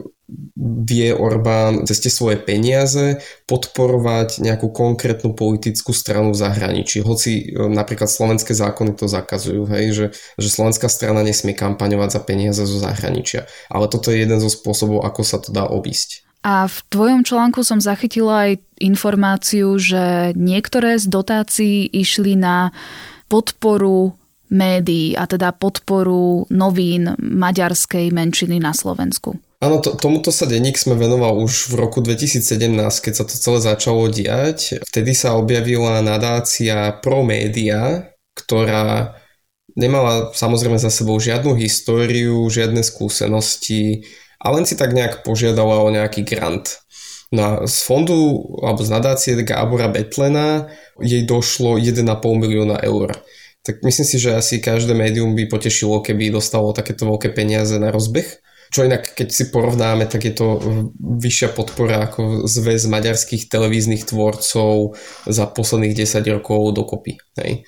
vie 0.55 1.11
Orbán 1.11 1.83
cez 1.83 1.99
tie 1.99 2.11
svoje 2.11 2.39
peniaze 2.39 3.19
podporovať 3.45 4.39
nejakú 4.39 4.71
konkrétnu 4.71 5.35
politickú 5.35 5.91
stranu 5.91 6.31
v 6.31 6.41
zahraničí. 6.41 7.03
Hoci 7.03 7.51
e, 7.51 7.67
napríklad 7.67 8.07
slovenské 8.07 8.55
zákony 8.55 8.95
to 8.95 9.11
zakazujú, 9.11 9.67
hej, 9.75 9.85
že, 9.91 10.05
že 10.39 10.47
slovenská 10.47 10.87
strana 10.87 11.21
nesmie 11.21 11.51
kampaňovať 11.51 12.09
za 12.15 12.21
peniaze 12.23 12.63
zo 12.63 12.77
zahraničia. 12.79 13.49
Ale 13.67 13.91
toto 13.91 14.09
je 14.09 14.23
jeden 14.23 14.39
zo 14.39 14.47
spôsobov, 14.47 15.03
ako 15.03 15.21
sa 15.27 15.37
to 15.43 15.51
dá 15.51 15.67
obísť. 15.67 16.23
A 16.41 16.65
v 16.65 16.77
tvojom 16.89 17.21
článku 17.21 17.61
som 17.61 17.77
zachytila 17.77 18.49
aj 18.49 18.65
informáciu, 18.81 19.77
že 19.77 20.33
niektoré 20.33 20.97
z 20.97 21.05
dotácií 21.05 21.85
išli 21.85 22.33
na 22.33 22.73
podporu 23.29 24.17
médií 24.49 25.13
a 25.13 25.29
teda 25.29 25.53
podporu 25.53 26.49
novín 26.49 27.13
maďarskej 27.21 28.09
menšiny 28.09 28.57
na 28.57 28.73
Slovensku. 28.73 29.37
Áno, 29.61 29.77
to, 29.77 29.93
tomuto 29.93 30.33
sa 30.33 30.49
denník 30.49 30.73
sme 30.73 30.97
venoval 30.97 31.37
už 31.37 31.69
v 31.69 31.85
roku 31.85 32.01
2017, 32.01 32.73
keď 32.97 33.13
sa 33.13 33.25
to 33.29 33.37
celé 33.37 33.61
začalo 33.61 34.09
diať. 34.09 34.81
Vtedy 34.89 35.13
sa 35.13 35.37
objavila 35.37 36.01
nadácia 36.01 36.89
Pro 36.97 37.21
Media, 37.21 38.09
ktorá 38.33 39.21
nemala 39.77 40.33
samozrejme 40.33 40.81
za 40.81 40.89
sebou 40.89 41.21
žiadnu 41.21 41.53
históriu, 41.61 42.41
žiadne 42.49 42.81
skúsenosti 42.81 44.09
a 44.41 44.49
len 44.49 44.65
si 44.65 44.73
tak 44.73 44.97
nejak 44.97 45.21
požiadala 45.21 45.85
o 45.85 45.93
nejaký 45.93 46.25
grant. 46.25 46.81
No 47.29 47.39
a 47.45 47.51
z 47.63 47.85
fondu 47.85 48.43
alebo 48.65 48.81
z 48.83 48.89
nadácie 48.91 49.39
Gábora 49.45 49.87
Betlena 49.87 50.67
jej 50.99 51.23
došlo 51.23 51.77
1,5 51.77 52.03
milióna 52.17 52.81
eur. 52.83 53.13
Tak 53.61 53.85
myslím 53.85 54.07
si, 54.09 54.17
že 54.17 54.35
asi 54.35 54.57
každé 54.57 54.97
médium 54.97 55.37
by 55.37 55.45
potešilo, 55.45 56.01
keby 56.01 56.33
dostalo 56.33 56.73
takéto 56.73 57.05
veľké 57.05 57.29
peniaze 57.31 57.77
na 57.77 57.93
rozbeh. 57.93 58.41
Čo 58.71 58.87
inak, 58.87 59.13
keď 59.19 59.27
si 59.35 59.43
porovnáme, 59.51 60.07
tak 60.07 60.23
je 60.23 60.31
to 60.31 60.63
vyššia 60.95 61.51
podpora 61.51 62.07
ako 62.07 62.47
zväz 62.47 62.87
maďarských 62.87 63.51
televíznych 63.51 64.07
tvorcov 64.07 64.95
za 65.27 65.45
posledných 65.51 66.07
10 66.07 66.23
rokov 66.39 66.71
dokopy. 66.71 67.19
Hej. 67.35 67.67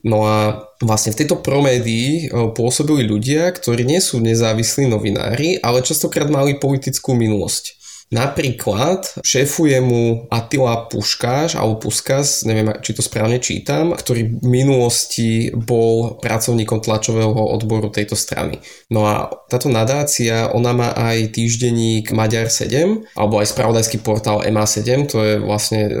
No 0.00 0.24
a 0.24 0.64
vlastne 0.80 1.12
v 1.12 1.20
tejto 1.24 1.44
promédii 1.44 2.08
e, 2.24 2.48
pôsobili 2.56 3.04
ľudia, 3.04 3.52
ktorí 3.52 3.84
nie 3.84 4.00
sú 4.00 4.16
nezávislí 4.16 4.88
novinári, 4.88 5.60
ale 5.60 5.84
častokrát 5.84 6.32
mali 6.32 6.56
politickú 6.56 7.12
minulosť. 7.12 7.79
Napríklad 8.10 9.22
šéfuje 9.22 9.78
mu 9.78 10.26
Attila 10.34 10.90
Puškáš 10.90 11.54
alebo 11.54 11.78
Puskas, 11.78 12.42
neviem, 12.42 12.74
či 12.82 12.90
to 12.90 13.06
správne 13.06 13.38
čítam, 13.38 13.94
ktorý 13.94 14.42
v 14.42 14.46
minulosti 14.50 15.54
bol 15.54 16.18
pracovníkom 16.18 16.82
tlačového 16.82 17.30
odboru 17.30 17.86
tejto 17.86 18.18
strany. 18.18 18.58
No 18.90 19.06
a 19.06 19.30
táto 19.46 19.70
nadácia, 19.70 20.50
ona 20.50 20.74
má 20.74 20.90
aj 20.90 21.38
týždenník 21.38 22.10
Maďar 22.10 22.50
7, 22.50 23.14
alebo 23.14 23.38
aj 23.38 23.54
spravodajský 23.54 24.02
portál 24.02 24.42
MA7, 24.42 25.06
to 25.06 25.18
je 25.22 25.34
vlastne 25.38 25.80
e, 25.86 25.92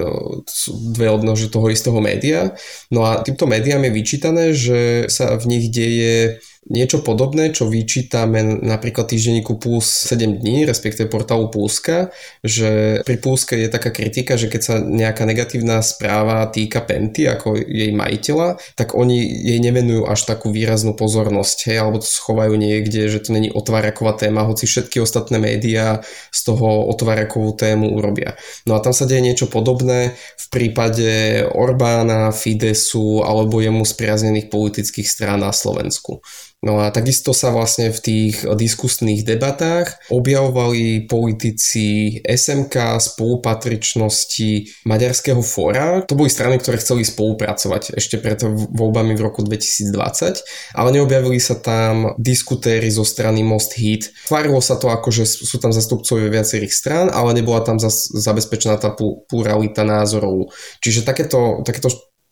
dve 0.90 1.14
odnože 1.14 1.46
toho 1.46 1.70
istého 1.70 2.02
média. 2.02 2.58
No 2.90 3.06
a 3.06 3.22
týmto 3.22 3.46
médiám 3.46 3.86
je 3.86 3.92
vyčítané, 3.94 4.44
že 4.50 5.06
sa 5.06 5.38
v 5.38 5.46
nich 5.46 5.70
deje 5.70 6.42
Niečo 6.68 7.00
podobné, 7.00 7.56
čo 7.56 7.72
vyčítame 7.72 8.44
napríklad 8.44 9.08
týždenníku 9.08 9.56
Puls 9.56 9.88
7 10.12 10.44
dní, 10.44 10.68
respektíve 10.68 11.08
portálu 11.08 11.48
Pulska, 11.48 12.12
že 12.44 13.00
pri 13.00 13.16
Pulske 13.16 13.56
je 13.56 13.72
taká 13.72 13.88
kritika, 13.88 14.36
že 14.36 14.52
keď 14.52 14.60
sa 14.60 14.74
nejaká 14.76 15.24
negatívna 15.24 15.80
správa 15.80 16.44
týka 16.52 16.84
Penty 16.84 17.24
ako 17.24 17.56
jej 17.56 17.96
majiteľa, 17.96 18.60
tak 18.76 18.92
oni 18.92 19.24
jej 19.24 19.56
nevenujú 19.56 20.04
až 20.04 20.28
takú 20.28 20.52
výraznú 20.52 20.92
pozornosť, 20.92 21.72
hej, 21.72 21.80
alebo 21.80 22.04
to 22.04 22.08
schovajú 22.12 22.52
niekde, 22.60 23.08
že 23.08 23.24
to 23.24 23.32
není 23.32 23.48
otváraková 23.48 24.20
téma, 24.20 24.44
hoci 24.44 24.68
všetky 24.68 25.00
ostatné 25.00 25.40
médiá 25.40 26.04
z 26.28 26.40
toho 26.44 26.92
otvárakovú 26.92 27.56
tému 27.56 27.88
urobia. 27.96 28.36
No 28.68 28.76
a 28.76 28.84
tam 28.84 28.92
sa 28.92 29.08
deje 29.08 29.24
niečo 29.24 29.48
podobné 29.48 30.12
v 30.36 30.46
prípade 30.52 31.40
Orbána, 31.56 32.36
Fidesu 32.36 33.24
alebo 33.24 33.64
jemu 33.64 33.80
spriaznených 33.80 34.52
politických 34.52 35.08
strán 35.08 35.40
na 35.40 35.56
Slovensku. 35.56 36.20
No 36.60 36.76
a 36.76 36.92
takisto 36.92 37.32
sa 37.32 37.48
vlastne 37.48 37.88
v 37.88 38.00
tých 38.04 38.44
diskusných 38.44 39.24
debatách 39.24 40.12
objavovali 40.12 41.08
politici 41.08 42.20
SMK, 42.20 43.00
spolupatričnosti 43.00 44.84
Maďarského 44.84 45.40
fóra. 45.40 46.04
To 46.04 46.12
boli 46.12 46.28
strany, 46.28 46.60
ktoré 46.60 46.76
chceli 46.76 47.08
spolupracovať 47.08 47.96
ešte 47.96 48.20
pred 48.20 48.44
voľbami 48.76 49.16
v 49.16 49.24
roku 49.24 49.40
2020, 49.40 50.76
ale 50.76 50.88
neobjavili 51.00 51.40
sa 51.40 51.56
tam 51.56 52.12
diskutéry 52.20 52.92
zo 52.92 53.08
strany 53.08 53.40
Most 53.40 53.80
Hit. 53.80 54.12
Tvárilo 54.28 54.60
sa 54.60 54.76
to 54.76 54.92
ako, 54.92 55.08
že 55.08 55.24
sú 55.24 55.56
tam 55.56 55.72
zastupcovia 55.72 56.28
viacerých 56.28 56.76
strán, 56.76 57.08
ale 57.08 57.40
nebola 57.40 57.64
tam 57.64 57.80
zabezpečená 57.80 58.76
tá 58.76 58.92
pluralita 59.32 59.80
názorov. 59.80 60.52
Čiže 60.84 61.08
takéto, 61.08 61.64
takéto 61.64 61.88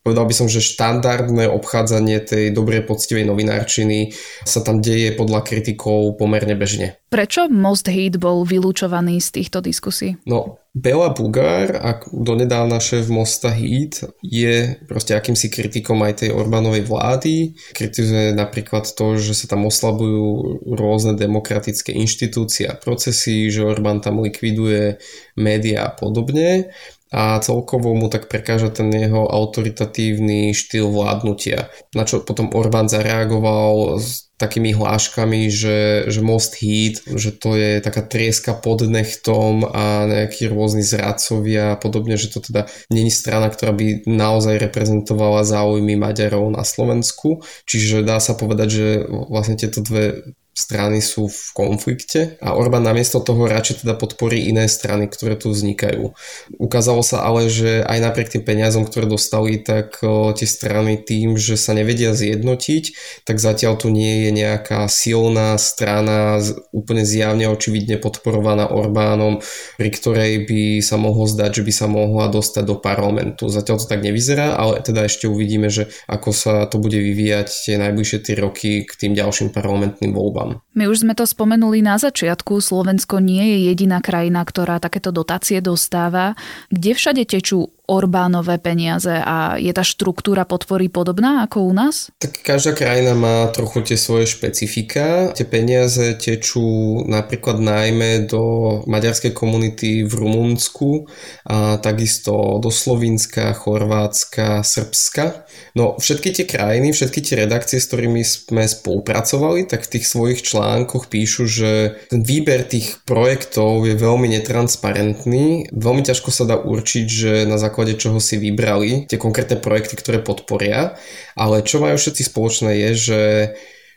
povedal 0.09 0.25
by 0.25 0.33
som, 0.33 0.49
že 0.49 0.65
štandardné 0.65 1.45
obchádzanie 1.53 2.17
tej 2.25 2.49
dobrej 2.49 2.89
poctivej 2.89 3.29
novinárčiny 3.29 4.17
sa 4.41 4.65
tam 4.65 4.81
deje 4.81 5.13
podľa 5.13 5.45
kritikov 5.45 6.17
pomerne 6.17 6.57
bežne. 6.57 6.97
Prečo 7.13 7.45
Most 7.45 7.85
Hit 7.85 8.17
bol 8.17 8.41
vylúčovaný 8.41 9.21
z 9.21 9.37
týchto 9.37 9.61
diskusí? 9.61 10.17
No, 10.25 10.57
Bela 10.73 11.09
Bugár, 11.09 11.81
ak 11.81 12.13
donedávna 12.13 12.77
šéf 12.77 13.09
Mosta 13.09 13.49
Hit, 13.49 14.05
je 14.21 14.77
proste 14.85 15.17
akýmsi 15.17 15.49
kritikom 15.49 15.97
aj 16.05 16.25
tej 16.25 16.29
Orbánovej 16.33 16.85
vlády. 16.85 17.57
Kritizuje 17.73 18.37
napríklad 18.37 18.85
to, 18.85 19.17
že 19.17 19.33
sa 19.33 19.45
tam 19.49 19.65
oslabujú 19.65 20.61
rôzne 20.69 21.17
demokratické 21.17 21.93
inštitúcie 21.97 22.69
a 22.69 22.77
procesy, 22.77 23.49
že 23.49 23.65
Orbán 23.65 24.05
tam 24.05 24.21
likviduje 24.21 25.01
médiá 25.33 25.89
a 25.89 25.93
podobne. 25.93 26.69
A 27.09 27.41
celkovo 27.41 27.97
mu 27.97 28.07
tak 28.07 28.29
prekáža 28.29 28.69
ten 28.69 28.93
jeho 28.93 29.25
autoritatívny 29.25 30.53
štýl 30.53 30.93
vládnutia. 30.93 31.73
Na 31.97 32.05
čo 32.05 32.21
potom 32.21 32.53
Orbán 32.53 32.85
zareagoval 32.85 33.97
s 33.97 34.28
takými 34.39 34.71
hláškami, 34.71 35.51
že, 35.51 36.07
že 36.07 36.19
Most 36.23 36.55
Heat, 36.63 37.03
že 37.05 37.35
to 37.35 37.59
je 37.59 37.83
taká 37.83 38.01
trieska 38.01 38.55
pod 38.55 38.87
nechtom 38.87 39.67
a 39.67 40.07
nejakí 40.07 40.47
rôzni 40.47 40.81
zradcovia 40.81 41.75
a 41.75 41.79
podobne, 41.79 42.15
že 42.15 42.31
to 42.31 42.39
teda 42.39 42.71
není 42.87 43.11
strana, 43.11 43.51
ktorá 43.51 43.75
by 43.75 44.07
naozaj 44.07 44.55
reprezentovala 44.57 45.43
záujmy 45.43 45.99
Maďarov 45.99 46.55
na 46.55 46.63
Slovensku. 46.63 47.43
Čiže 47.67 48.07
dá 48.07 48.23
sa 48.23 48.33
povedať, 48.33 48.67
že 48.71 48.87
vlastne 49.05 49.59
tieto 49.59 49.83
dve 49.83 50.33
strany 50.59 50.99
sú 50.99 51.31
v 51.31 51.39
konflikte 51.55 52.35
a 52.43 52.51
Orbán 52.51 52.83
namiesto 52.83 53.23
toho 53.23 53.47
radšej 53.47 53.87
teda 53.87 53.95
podporí 53.95 54.51
iné 54.51 54.67
strany, 54.67 55.07
ktoré 55.07 55.39
tu 55.39 55.55
vznikajú. 55.55 56.11
Ukázalo 56.59 56.99
sa 56.99 57.23
ale, 57.23 57.47
že 57.47 57.79
aj 57.87 57.99
napriek 58.03 58.27
tým 58.35 58.43
peniazom, 58.43 58.83
ktoré 58.83 59.07
dostali, 59.07 59.63
tak 59.63 60.03
tie 60.35 60.47
strany 60.47 60.99
tým, 60.99 61.39
že 61.39 61.55
sa 61.55 61.71
nevedia 61.71 62.11
zjednotiť, 62.11 62.83
tak 63.23 63.39
zatiaľ 63.39 63.79
tu 63.79 63.87
nie 63.87 64.27
je 64.27 64.28
nejaká 64.31 64.85
silná 64.91 65.57
strana 65.57 66.41
úplne 66.71 67.03
zjavne 67.05 67.49
očividne 67.49 67.97
podporovaná 67.97 68.69
Orbánom, 68.69 69.41
pri 69.75 69.89
ktorej 69.89 70.45
by 70.45 70.61
sa 70.85 70.95
mohlo 71.01 71.25
zdať, 71.25 71.61
že 71.61 71.65
by 71.65 71.73
sa 71.73 71.87
mohla 71.89 72.29
dostať 72.29 72.63
do 72.63 72.77
parlamentu. 72.77 73.49
Zatiaľ 73.49 73.81
to 73.81 73.89
tak 73.89 74.05
nevyzerá, 74.05 74.55
ale 74.55 74.85
teda 74.85 75.09
ešte 75.09 75.25
uvidíme, 75.25 75.71
že 75.73 75.89
ako 76.05 76.29
sa 76.29 76.53
to 76.69 76.77
bude 76.77 76.95
vyvíjať 76.95 77.47
tie 77.49 77.75
najbližšie 77.81 78.19
3 78.21 78.45
roky 78.45 78.85
k 78.85 78.91
tým 78.93 79.17
ďalším 79.17 79.49
parlamentným 79.49 80.13
voľbám. 80.13 80.61
My 80.77 80.85
už 80.85 81.03
sme 81.07 81.17
to 81.17 81.25
spomenuli 81.25 81.81
na 81.81 81.97
začiatku, 81.97 82.61
Slovensko 82.61 83.19
nie 83.23 83.43
je 83.43 83.57
jediná 83.73 83.99
krajina, 83.99 84.45
ktorá 84.45 84.77
takéto 84.77 85.09
dotácie 85.09 85.59
dostáva. 85.59 86.37
Kde 86.69 86.91
všade 86.93 87.23
tečú 87.25 87.78
Orbánové 87.89 88.61
peniaze 88.61 89.17
a 89.17 89.57
je 89.57 89.73
tá 89.73 89.81
štruktúra 89.81 90.45
podpory 90.45 90.93
podobná 90.93 91.41
ako 91.49 91.65
u 91.65 91.73
nás? 91.73 92.13
Tak 92.21 92.45
každá 92.45 92.77
krajina 92.77 93.17
má 93.17 93.49
trochu 93.49 93.81
tie 93.81 93.97
svoje 93.97 94.29
špecifika. 94.29 95.33
Tie 95.33 95.49
peniaze 95.49 96.13
tečú 96.21 97.01
napríklad 97.09 97.57
najmä 97.57 98.29
do 98.29 98.43
maďarskej 98.85 99.33
komunity 99.33 100.05
v 100.05 100.13
Rumunsku 100.13 101.09
a 101.49 101.81
takisto 101.81 102.61
do 102.61 102.69
Slovinska, 102.69 103.57
Chorvátska, 103.57 104.61
Srbska. 104.61 105.49
No 105.73 105.97
všetky 105.97 106.29
tie 106.29 106.45
krajiny, 106.45 106.93
všetky 106.93 107.19
tie 107.25 107.35
redakcie, 107.45 107.81
s 107.81 107.89
ktorými 107.89 108.21
sme 108.21 108.69
spolupracovali, 108.69 109.65
tak 109.65 109.89
v 109.89 109.97
tých 109.97 110.05
svojich 110.05 110.45
článkoch 110.45 111.09
píšu, 111.09 111.49
že 111.49 111.71
ten 112.13 112.21
výber 112.21 112.69
tých 112.69 113.01
projektov 113.09 113.89
je 113.89 113.97
veľmi 113.97 114.29
netransparentný. 114.37 115.73
Veľmi 115.73 116.03
ťažko 116.05 116.29
sa 116.29 116.45
dá 116.45 116.61
určiť, 116.61 117.05
že 117.09 117.31
na 117.49 117.57
základe 117.57 117.78
základe 117.79 117.95
čoho 117.95 118.19
si 118.19 118.35
vybrali 118.35 119.07
tie 119.07 119.15
konkrétne 119.15 119.55
projekty, 119.55 119.95
ktoré 119.95 120.19
podporia, 120.19 120.99
ale 121.39 121.63
čo 121.63 121.79
majú 121.79 121.95
všetci 121.95 122.27
spoločné 122.27 122.75
je, 122.75 122.91
že 122.91 123.21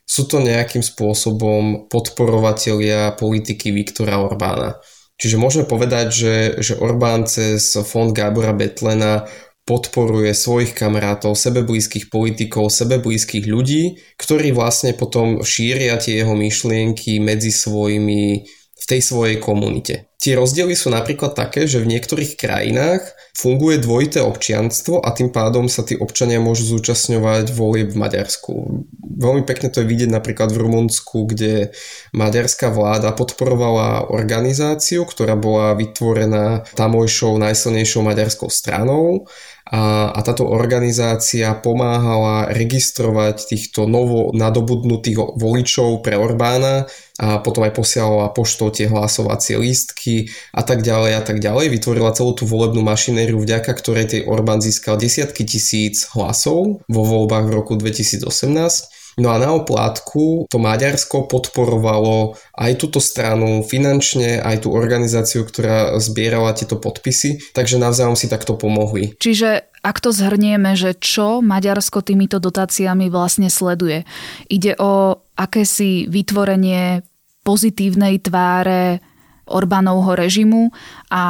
sú 0.06 0.30
to 0.30 0.38
nejakým 0.38 0.86
spôsobom 0.86 1.90
podporovatelia 1.90 3.18
politiky 3.18 3.74
Viktora 3.74 4.22
Orbána. 4.22 4.78
Čiže 5.18 5.34
môžeme 5.34 5.66
povedať, 5.66 6.06
že, 6.14 6.34
že 6.62 6.78
Orbán 6.78 7.26
cez 7.26 7.74
fond 7.82 8.14
Gábora 8.14 8.54
Betlena 8.54 9.26
podporuje 9.66 10.30
svojich 10.30 10.78
kamarátov, 10.78 11.34
sebeblízkych 11.34 12.06
politikov, 12.06 12.70
sebeblízkych 12.70 13.50
ľudí, 13.50 13.98
ktorí 14.14 14.54
vlastne 14.54 14.94
potom 14.94 15.42
šíria 15.42 15.98
tie 15.98 16.22
jeho 16.22 16.38
myšlienky 16.38 17.18
medzi 17.18 17.50
svojimi 17.50 18.46
v 18.78 18.84
tej 18.86 19.00
svojej 19.02 19.42
komunite. 19.42 20.11
Tie 20.22 20.38
rozdiely 20.38 20.78
sú 20.78 20.86
napríklad 20.94 21.34
také, 21.34 21.66
že 21.66 21.82
v 21.82 21.98
niektorých 21.98 22.38
krajinách 22.38 23.02
funguje 23.34 23.82
dvojité 23.82 24.22
občianstvo 24.22 25.02
a 25.02 25.10
tým 25.10 25.34
pádom 25.34 25.66
sa 25.66 25.82
tí 25.82 25.98
občania 25.98 26.38
môžu 26.38 26.78
zúčastňovať 26.78 27.50
volieb 27.50 27.90
v 27.90 27.98
Maďarsku. 27.98 28.86
Veľmi 29.18 29.42
pekne 29.42 29.74
to 29.74 29.82
je 29.82 29.90
vidieť 29.90 30.14
napríklad 30.14 30.54
v 30.54 30.62
Rumunsku, 30.62 31.26
kde 31.26 31.74
maďarská 32.14 32.70
vláda 32.70 33.10
podporovala 33.10 34.14
organizáciu, 34.14 35.02
ktorá 35.10 35.34
bola 35.34 35.74
vytvorená 35.74 36.70
tamojšou 36.78 37.42
najsilnejšou 37.42 38.06
maďarskou 38.06 38.46
stranou 38.46 39.26
a, 39.72 40.12
a 40.12 40.20
táto 40.20 40.44
organizácia 40.44 41.48
pomáhala 41.56 42.52
registrovať 42.52 43.56
týchto 43.56 43.88
novo 43.88 44.28
nadobudnutých 44.36 45.40
voličov 45.40 46.04
pre 46.04 46.20
Orbána 46.20 46.84
a 47.16 47.40
potom 47.40 47.64
aj 47.64 47.72
posielala 47.72 48.36
poštou 48.36 48.68
tie 48.68 48.92
hlasovacie 48.92 49.56
lístky 49.56 50.28
a 50.52 50.60
tak 50.60 50.84
ďalej 50.84 51.12
a 51.16 51.22
tak 51.24 51.40
ďalej. 51.40 51.72
Vytvorila 51.72 52.12
celú 52.12 52.36
tú 52.36 52.44
volebnú 52.44 52.84
mašinériu, 52.84 53.40
vďaka 53.40 53.72
ktorej 53.72 54.12
tej 54.12 54.20
Orbán 54.28 54.60
získal 54.60 55.00
desiatky 55.00 55.48
tisíc 55.48 56.04
hlasov 56.12 56.84
vo 56.84 57.02
voľbách 57.08 57.48
v 57.48 57.54
roku 57.56 57.72
2018. 57.80 59.01
No 59.20 59.28
a 59.28 59.36
na 59.36 59.52
oplátku 59.52 60.48
to 60.48 60.56
Maďarsko 60.56 61.28
podporovalo 61.28 62.38
aj 62.56 62.72
túto 62.80 62.96
stranu 63.00 63.60
finančne, 63.60 64.40
aj 64.40 64.64
tú 64.64 64.72
organizáciu, 64.72 65.44
ktorá 65.44 65.96
zbierala 66.00 66.56
tieto 66.56 66.80
podpisy, 66.80 67.52
takže 67.52 67.76
navzájom 67.76 68.16
si 68.16 68.32
takto 68.32 68.56
pomohli. 68.56 69.12
Čiže 69.20 69.68
ak 69.82 69.98
to 69.98 70.14
zhrnieme, 70.14 70.78
že 70.78 70.94
čo 70.96 71.42
Maďarsko 71.42 72.06
týmito 72.06 72.38
dotáciami 72.38 73.10
vlastne 73.10 73.50
sleduje? 73.50 74.06
Ide 74.46 74.78
o 74.78 75.18
akési 75.34 76.06
vytvorenie 76.06 77.02
pozitívnej 77.42 78.22
tváre 78.22 79.02
Orbánovho 79.46 80.14
režimu 80.14 80.70
a 81.10 81.22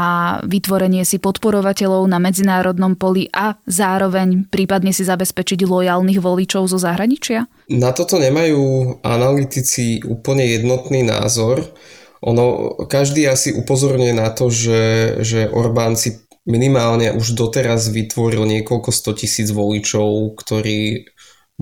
vytvorenie 0.45 1.03
si 1.09 1.17
podporovateľov 1.17 2.05
na 2.05 2.21
medzinárodnom 2.21 2.93
poli 2.95 3.27
a 3.33 3.57
zároveň 3.65 4.47
prípadne 4.53 4.93
si 4.93 5.03
zabezpečiť 5.03 5.65
lojálnych 5.65 6.21
voličov 6.21 6.69
zo 6.69 6.77
zahraničia? 6.77 7.49
Na 7.73 7.97
toto 7.97 8.21
nemajú 8.21 9.01
analytici 9.01 10.05
úplne 10.05 10.45
jednotný 10.45 11.09
názor. 11.09 11.65
Ono, 12.23 12.77
každý 12.87 13.27
asi 13.27 13.51
upozorňuje 13.57 14.15
na 14.15 14.31
to, 14.31 14.47
že, 14.53 14.83
že 15.25 15.51
Orbán 15.51 15.99
si 15.99 16.23
minimálne 16.43 17.15
už 17.15 17.39
doteraz 17.39 17.91
vytvoril 17.91 18.43
niekoľko 18.47 18.91
stotisíc 18.91 19.51
voličov, 19.55 20.35
ktorí 20.39 21.12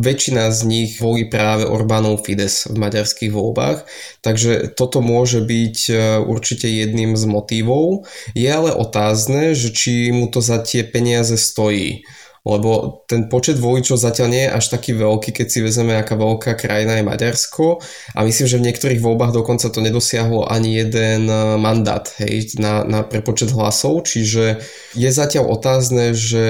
väčšina 0.01 0.49
z 0.49 0.61
nich 0.65 0.91
volí 0.97 1.29
práve 1.29 1.69
Orbánov 1.69 2.25
Fides 2.25 2.65
v 2.67 2.77
maďarských 2.81 3.29
voľbách, 3.29 3.85
takže 4.25 4.73
toto 4.73 5.05
môže 5.05 5.45
byť 5.45 5.79
e, 5.87 5.95
určite 6.25 6.67
jedným 6.67 7.15
z 7.21 7.25
motívov. 7.29 8.09
Je 8.33 8.49
ale 8.49 8.73
otázne, 8.73 9.53
že 9.53 9.71
či 9.71 10.09
mu 10.11 10.33
to 10.33 10.41
za 10.41 10.65
tie 10.65 10.81
peniaze 10.83 11.37
stojí 11.37 12.09
lebo 12.41 13.05
ten 13.05 13.29
počet 13.29 13.61
voličov 13.61 14.01
zatiaľ 14.01 14.29
nie 14.33 14.45
je 14.49 14.55
až 14.57 14.65
taký 14.73 14.97
veľký, 14.97 15.31
keď 15.37 15.47
si 15.47 15.61
vezeme, 15.61 15.93
aká 15.93 16.17
veľká 16.17 16.57
krajina 16.57 16.97
je 16.97 17.05
Maďarsko 17.05 17.85
a 18.17 18.19
myslím, 18.25 18.47
že 18.49 18.59
v 18.61 18.67
niektorých 18.71 19.01
voľbách 19.05 19.37
dokonca 19.37 19.69
to 19.69 19.85
nedosiahlo 19.85 20.49
ani 20.49 20.81
jeden 20.81 21.29
e, 21.29 21.61
mandát 21.61 22.09
hej, 22.17 22.57
na, 22.57 22.81
na 22.89 23.05
prepočet 23.05 23.53
hlasov, 23.53 24.09
čiže 24.09 24.65
je 24.97 25.11
zatiaľ 25.13 25.53
otázne, 25.53 26.17
že, 26.17 26.49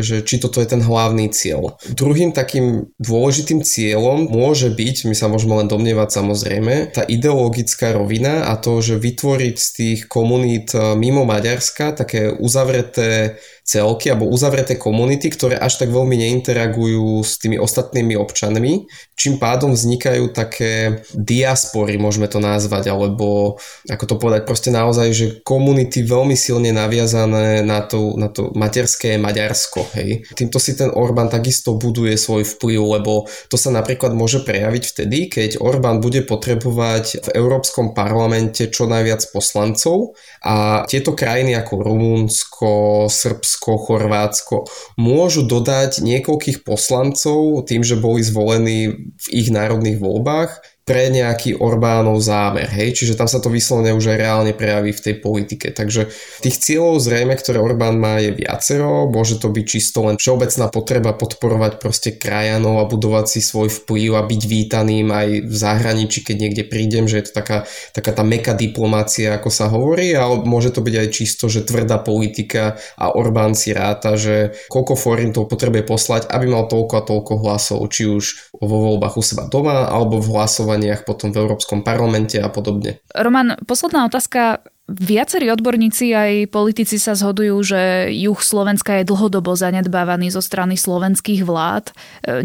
že 0.00 0.24
či 0.24 0.40
toto 0.40 0.64
je 0.64 0.68
ten 0.72 0.80
hlavný 0.80 1.28
cieľ. 1.28 1.76
Druhým 1.92 2.32
takým 2.32 2.88
dôležitým 2.96 3.60
cieľom 3.60 4.32
môže 4.32 4.72
byť, 4.72 4.96
my 5.12 5.14
sa 5.14 5.28
môžeme 5.28 5.60
len 5.60 5.68
domnievať 5.68 6.16
samozrejme, 6.16 6.96
tá 6.96 7.04
ideologická 7.04 7.92
rovina 7.92 8.48
a 8.48 8.56
to, 8.56 8.80
že 8.80 8.96
vytvoriť 8.96 9.56
z 9.60 9.68
tých 9.76 9.98
komunít 10.08 10.72
e, 10.72 10.96
mimo 10.96 11.28
Maďarska 11.28 11.92
také 11.92 12.32
uzavreté 12.32 13.36
celky 13.66 14.14
alebo 14.14 14.30
uzavreté 14.30 14.78
komunity, 14.78 15.26
ktoré 15.26 15.58
až 15.58 15.82
tak 15.82 15.90
veľmi 15.90 16.14
neinteragujú 16.14 17.18
s 17.26 17.42
tými 17.42 17.58
ostatnými 17.58 18.14
občanmi, 18.14 18.86
čím 19.18 19.42
pádom 19.42 19.74
vznikajú 19.74 20.30
také 20.30 21.02
diaspory, 21.10 21.98
môžeme 21.98 22.30
to 22.30 22.38
nazvať, 22.38 22.94
alebo 22.94 23.58
ako 23.90 24.04
to 24.06 24.14
povedať, 24.22 24.46
proste 24.46 24.70
naozaj, 24.70 25.08
že 25.10 25.26
komunity 25.42 26.06
veľmi 26.06 26.38
silne 26.38 26.70
naviazané 26.70 27.66
na 27.66 27.82
to, 27.82 28.14
na 28.14 28.30
to 28.30 28.54
materské 28.54 29.18
Maďarsko. 29.18 29.82
Hej. 29.98 30.30
Týmto 30.38 30.62
si 30.62 30.78
ten 30.78 30.94
Orbán 30.94 31.26
takisto 31.26 31.74
buduje 31.74 32.14
svoj 32.14 32.46
vplyv, 32.46 33.02
lebo 33.02 33.26
to 33.50 33.58
sa 33.58 33.74
napríklad 33.74 34.14
môže 34.14 34.46
prejaviť 34.46 34.84
vtedy, 34.94 35.18
keď 35.26 35.50
Orbán 35.58 35.98
bude 35.98 36.22
potrebovať 36.22 37.26
v 37.26 37.28
Európskom 37.34 37.98
parlamente 37.98 38.70
čo 38.70 38.86
najviac 38.86 39.26
poslancov 39.34 40.14
a 40.46 40.86
tieto 40.86 41.18
krajiny 41.18 41.58
ako 41.58 41.82
Rumunsko, 41.82 42.70
Srbsko, 43.10 43.55
Srbsko, 43.56 43.80
Chorvátsko 43.88 44.56
môžu 45.00 45.48
dodať 45.48 46.04
niekoľkých 46.04 46.60
poslancov 46.60 47.64
tým, 47.64 47.80
že 47.80 47.96
boli 47.96 48.20
zvolení 48.20 49.10
v 49.16 49.26
ich 49.32 49.48
národných 49.48 49.96
voľbách 49.96 50.60
pre 50.86 51.10
nejaký 51.10 51.58
Orbánov 51.58 52.22
zámer, 52.22 52.70
hej, 52.70 52.94
čiže 52.94 53.18
tam 53.18 53.26
sa 53.26 53.42
to 53.42 53.50
vyslovene 53.50 53.90
už 53.90 54.14
aj 54.14 54.18
reálne 54.22 54.52
prejaví 54.54 54.94
v 54.94 55.02
tej 55.02 55.14
politike. 55.18 55.74
Takže 55.74 56.06
tých 56.46 56.62
cieľov 56.62 57.02
zrejme, 57.02 57.34
ktoré 57.34 57.58
Orbán 57.58 57.98
má, 57.98 58.22
je 58.22 58.30
viacero, 58.30 59.10
môže 59.10 59.42
to 59.42 59.50
byť 59.50 59.66
čisto 59.66 60.06
len 60.06 60.14
všeobecná 60.14 60.70
potreba 60.70 61.10
podporovať 61.10 61.82
proste 61.82 62.14
krajanov 62.14 62.78
a 62.78 62.86
budovať 62.86 63.26
si 63.26 63.40
svoj 63.42 63.66
vplyv 63.82 64.14
a 64.14 64.22
byť 64.22 64.42
vítaným 64.46 65.10
aj 65.10 65.28
v 65.50 65.54
zahraničí, 65.58 66.22
keď 66.22 66.36
niekde 66.38 66.62
prídem, 66.70 67.10
že 67.10 67.18
je 67.18 67.34
to 67.34 67.42
taká, 67.42 67.58
taká 67.90 68.14
tá 68.14 68.22
meka 68.22 68.54
diplomácia, 68.54 69.34
ako 69.34 69.50
sa 69.50 69.66
hovorí, 69.66 70.14
ale 70.14 70.46
môže 70.46 70.70
to 70.70 70.86
byť 70.86 70.94
aj 71.02 71.08
čisto, 71.10 71.50
že 71.50 71.66
tvrdá 71.66 71.98
politika 71.98 72.78
a 72.94 73.10
Orbán 73.10 73.58
si 73.58 73.74
ráta, 73.74 74.14
že 74.14 74.54
koľko 74.70 74.94
forintov 74.94 75.50
potrebuje 75.50 75.82
poslať, 75.82 76.30
aby 76.30 76.46
mal 76.46 76.70
toľko 76.70 76.94
a 76.94 77.02
toľko 77.02 77.32
hlasov, 77.42 77.82
či 77.90 78.06
už 78.06 78.54
vo 78.62 78.86
voľbách 78.86 79.18
u 79.18 79.22
seba 79.26 79.50
doma, 79.50 79.90
alebo 79.90 80.22
v 80.22 80.30
hlasovaniach 80.76 81.08
potom 81.08 81.32
v 81.32 81.40
Európskom 81.40 81.80
parlamente 81.80 82.36
a 82.36 82.52
podobne. 82.52 83.00
Roman, 83.16 83.56
posledná 83.64 84.04
otázka. 84.04 84.60
Viacerí 84.86 85.50
odborníci 85.50 86.14
aj 86.14 86.46
politici 86.54 87.02
sa 87.02 87.18
zhodujú, 87.18 87.58
že 87.58 88.06
juh 88.14 88.38
Slovenska 88.38 89.02
je 89.02 89.10
dlhodobo 89.10 89.58
zanedbávaný 89.58 90.30
zo 90.30 90.38
strany 90.38 90.78
slovenských 90.78 91.42
vlád. 91.42 91.90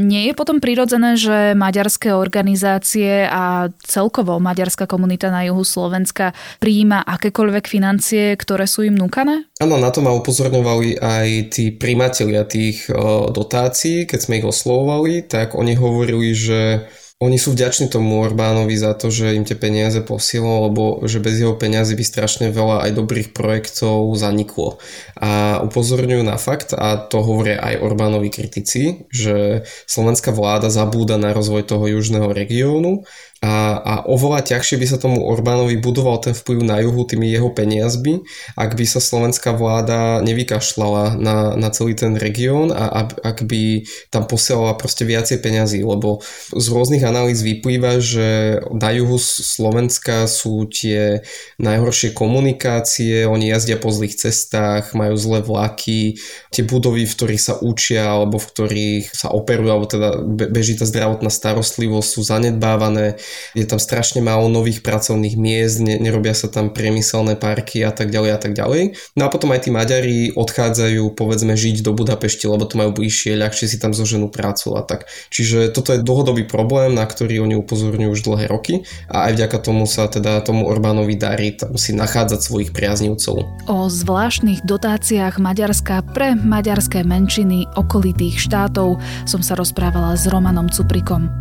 Nie 0.02 0.26
je 0.26 0.34
potom 0.34 0.58
prirodzené, 0.58 1.22
že 1.22 1.54
maďarské 1.54 2.18
organizácie 2.18 3.30
a 3.30 3.70
celkovo 3.86 4.42
maďarská 4.42 4.90
komunita 4.90 5.30
na 5.30 5.46
juhu 5.46 5.62
Slovenska 5.62 6.34
prijíma 6.58 7.06
akékoľvek 7.06 7.70
financie, 7.70 8.34
ktoré 8.34 8.66
sú 8.66 8.90
im 8.90 8.98
núkané? 8.98 9.46
Áno, 9.62 9.78
na 9.78 9.94
to 9.94 10.02
ma 10.02 10.10
upozorňovali 10.10 10.98
aj 10.98 11.28
tí 11.54 11.70
primatelia 11.70 12.42
tých 12.50 12.90
dotácií, 13.38 14.10
keď 14.10 14.18
sme 14.18 14.42
ich 14.42 14.50
oslovovali, 14.50 15.30
tak 15.30 15.54
oni 15.54 15.78
hovorili, 15.78 16.34
že 16.34 16.90
oni 17.22 17.38
sú 17.38 17.54
vďační 17.54 17.94
tomu 17.94 18.26
Orbánovi 18.26 18.74
za 18.74 18.98
to, 18.98 19.14
že 19.14 19.38
im 19.38 19.46
tie 19.46 19.54
peniaze 19.54 20.02
posielal, 20.02 20.74
lebo 20.74 21.06
že 21.06 21.22
bez 21.22 21.38
jeho 21.38 21.54
peniazy 21.54 21.94
by 21.94 22.02
strašne 22.02 22.50
veľa 22.50 22.90
aj 22.90 22.92
dobrých 22.98 23.30
projektov 23.38 24.10
zaniklo. 24.18 24.82
A 25.22 25.62
upozorňujú 25.62 26.26
na 26.26 26.42
fakt, 26.42 26.74
a 26.74 26.98
to 26.98 27.22
hovoria 27.22 27.62
aj 27.62 27.78
Orbánovi 27.78 28.34
kritici, 28.34 29.06
že 29.14 29.62
slovenská 29.86 30.34
vláda 30.34 30.74
zabúda 30.74 31.22
na 31.22 31.30
rozvoj 31.30 31.70
toho 31.70 31.86
južného 31.86 32.34
regiónu 32.34 33.06
a, 33.42 33.82
a 33.82 33.94
oveľa 34.06 34.54
ťažšie 34.54 34.78
by 34.78 34.86
sa 34.86 35.02
tomu 35.02 35.26
Orbánovi 35.26 35.74
budoval 35.82 36.22
ten 36.22 36.38
vplyv 36.38 36.62
na 36.62 36.78
juhu 36.78 37.02
tými 37.10 37.26
jeho 37.26 37.50
peniazmi, 37.50 38.22
ak 38.54 38.78
by 38.78 38.86
sa 38.86 39.02
slovenská 39.02 39.58
vláda 39.58 40.22
nevykašľala 40.22 41.18
na, 41.18 41.58
na 41.58 41.70
celý 41.74 41.98
ten 41.98 42.14
región 42.22 42.70
a 42.70 42.86
ak, 43.02 43.18
ak 43.18 43.38
by 43.50 43.90
tam 44.14 44.30
posielala 44.30 44.78
proste 44.78 45.10
viacej 45.10 45.42
peňazí, 45.42 45.82
lebo 45.82 46.22
z 46.54 46.66
rôznych 46.70 47.02
analýz 47.02 47.42
vyplýva, 47.42 47.98
že 47.98 48.62
na 48.78 48.94
juhu 48.94 49.18
Slovenska 49.18 50.30
sú 50.30 50.70
tie 50.70 51.26
najhoršie 51.58 52.14
komunikácie, 52.14 53.26
oni 53.26 53.50
jazdia 53.50 53.82
po 53.82 53.90
zlých 53.90 54.22
cestách, 54.22 54.94
majú 54.94 55.18
zlé 55.18 55.42
vlaky, 55.42 56.22
tie 56.54 56.62
budovy, 56.62 57.10
v 57.10 57.16
ktorých 57.18 57.42
sa 57.42 57.58
učia 57.58 58.06
alebo 58.06 58.38
v 58.38 58.50
ktorých 58.54 59.06
sa 59.18 59.34
operujú, 59.34 59.70
alebo 59.74 59.90
teda 59.90 60.22
beží 60.30 60.78
tá 60.78 60.86
zdravotná 60.86 61.34
starostlivosť 61.34 62.06
sú 62.06 62.22
zanedbávané 62.22 63.18
je 63.54 63.66
tam 63.68 63.80
strašne 63.80 64.24
málo 64.24 64.48
nových 64.48 64.84
pracovných 64.84 65.36
miest, 65.36 65.84
ne, 65.84 65.98
nerobia 66.00 66.36
sa 66.36 66.48
tam 66.48 66.72
priemyselné 66.72 67.36
parky 67.36 67.84
a 67.84 67.92
tak 67.92 68.12
ďalej 68.12 68.32
a 68.36 68.40
tak 68.40 68.54
ďalej. 68.54 68.96
No 69.18 69.28
a 69.28 69.30
potom 69.32 69.52
aj 69.52 69.68
tí 69.68 69.70
Maďari 69.74 70.34
odchádzajú 70.36 71.14
povedzme 71.16 71.56
žiť 71.56 71.84
do 71.84 71.92
Budapešti, 71.96 72.48
lebo 72.48 72.64
to 72.68 72.80
majú 72.80 72.92
bližšie, 73.02 73.40
ľahšie 73.40 73.68
si 73.68 73.78
tam 73.80 73.92
zoženú 73.96 74.32
prácu 74.32 74.76
a 74.78 74.82
tak. 74.86 75.08
Čiže 75.32 75.72
toto 75.72 75.96
je 75.96 76.04
dlhodobý 76.04 76.48
problém, 76.48 76.96
na 76.96 77.04
ktorý 77.08 77.44
oni 77.44 77.56
upozorňujú 77.60 78.12
už 78.12 78.22
dlhé 78.26 78.46
roky 78.52 78.84
a 79.08 79.30
aj 79.30 79.40
vďaka 79.40 79.58
tomu 79.62 79.86
sa 79.88 80.08
teda 80.08 80.44
tomu 80.44 80.68
Orbánovi 80.68 81.16
darí 81.16 81.56
tam 81.56 81.76
si 81.76 81.96
nachádzať 81.96 82.40
svojich 82.42 82.72
priaznivcov. 82.76 83.46
O 83.68 83.78
zvláštnych 83.88 84.64
dotáciách 84.68 85.38
Maďarska 85.42 86.04
pre 86.12 86.34
maďarské 86.36 87.02
menšiny 87.06 87.68
okolitých 87.76 88.38
štátov 88.38 89.00
som 89.26 89.42
sa 89.42 89.58
rozprávala 89.58 90.16
s 90.18 90.28
Romanom 90.28 90.68
Cuprikom. 90.68 91.41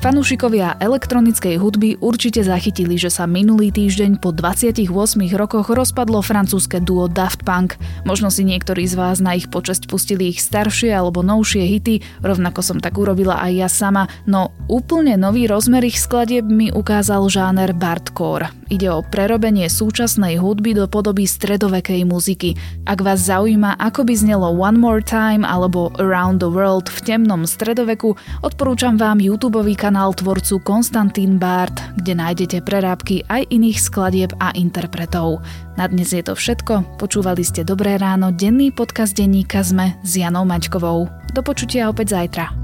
Fanúšikovia 0.00 0.80
elektronickej 0.80 1.60
hudby 1.60 2.00
určite 2.00 2.40
zachytili, 2.40 2.96
že 2.96 3.12
sa 3.12 3.28
minulý 3.28 3.68
týždeň 3.68 4.16
po 4.24 4.32
28 4.32 4.88
rokoch 5.36 5.68
rozpadlo 5.68 6.24
francúzske 6.24 6.80
duo 6.80 7.04
Daft 7.04 7.44
Punk. 7.44 7.76
Možno 8.08 8.32
si 8.32 8.48
niektorí 8.48 8.88
z 8.88 8.96
vás 8.96 9.20
na 9.20 9.36
ich 9.36 9.52
počesť 9.52 9.92
pustili 9.92 10.32
ich 10.32 10.40
staršie 10.40 10.88
alebo 10.88 11.20
novšie 11.20 11.68
hity, 11.68 12.00
rovnako 12.24 12.64
som 12.64 12.80
tak 12.80 12.96
urobila 12.96 13.44
aj 13.44 13.52
ja 13.52 13.68
sama, 13.68 14.08
no 14.24 14.56
úplne 14.72 15.20
nový 15.20 15.44
rozmer 15.44 15.84
ich 15.84 16.00
skladieb 16.00 16.48
mi 16.48 16.72
ukázal 16.72 17.28
žáner 17.28 17.76
Bardcore. 17.76 18.56
Ide 18.72 18.88
o 18.88 19.04
prerobenie 19.04 19.68
súčasnej 19.68 20.40
hudby 20.40 20.78
do 20.78 20.88
podoby 20.88 21.28
stredovekej 21.28 22.08
muziky. 22.08 22.56
Ak 22.88 23.04
vás 23.04 23.26
zaujíma, 23.28 23.76
ako 23.76 24.06
by 24.08 24.14
znelo 24.16 24.48
One 24.48 24.80
More 24.80 25.04
Time 25.04 25.44
alebo 25.44 25.92
Around 26.00 26.40
the 26.40 26.48
World 26.48 26.88
v 26.88 26.98
temnom 27.04 27.44
stredoveku, 27.44 28.16
odporúčam 28.40 28.94
vám 28.94 29.20
YouTube 29.20 29.58
kanál 29.74 29.89
kanál 29.90 30.14
tvorcu 30.14 30.62
Konstantín 30.62 31.42
Bart, 31.42 31.74
kde 31.98 32.14
nájdete 32.14 32.62
prerábky 32.62 33.26
aj 33.26 33.50
iných 33.50 33.82
skladieb 33.82 34.30
a 34.38 34.54
interpretov. 34.54 35.42
Na 35.74 35.90
dnes 35.90 36.14
je 36.14 36.22
to 36.22 36.38
všetko. 36.38 36.94
Počúvali 36.94 37.42
ste 37.42 37.66
Dobré 37.66 37.98
ráno, 37.98 38.30
denný 38.30 38.70
podcast 38.70 39.18
denníka 39.18 39.66
ZME 39.66 39.98
s 40.06 40.14
Janou 40.14 40.46
Maťkovou. 40.46 41.10
Do 41.34 41.42
počutia 41.42 41.90
opäť 41.90 42.14
zajtra. 42.14 42.54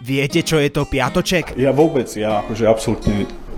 Viete, 0.00 0.40
čo 0.40 0.64
je 0.64 0.72
to 0.72 0.88
piatoček? 0.88 1.60
Ja 1.60 1.76
vôbec, 1.76 2.08
ja 2.16 2.40
akože 2.40 2.64
absolútne 2.64 3.28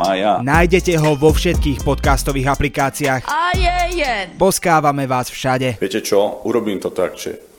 mája. 0.00 0.40
Nájdete 0.40 0.96
ho 0.96 1.12
vo 1.12 1.36
všetkých 1.36 1.84
podcastových 1.84 2.48
aplikáciách. 2.56 3.22
A 3.28 3.52
je, 3.52 3.76
je. 4.00 4.14
Poskávame 4.40 5.04
vás 5.04 5.28
všade. 5.28 5.76
Viete 5.76 6.00
čo, 6.00 6.40
urobím 6.48 6.80
to 6.80 6.88
tak, 6.88 7.20
že 7.20 7.49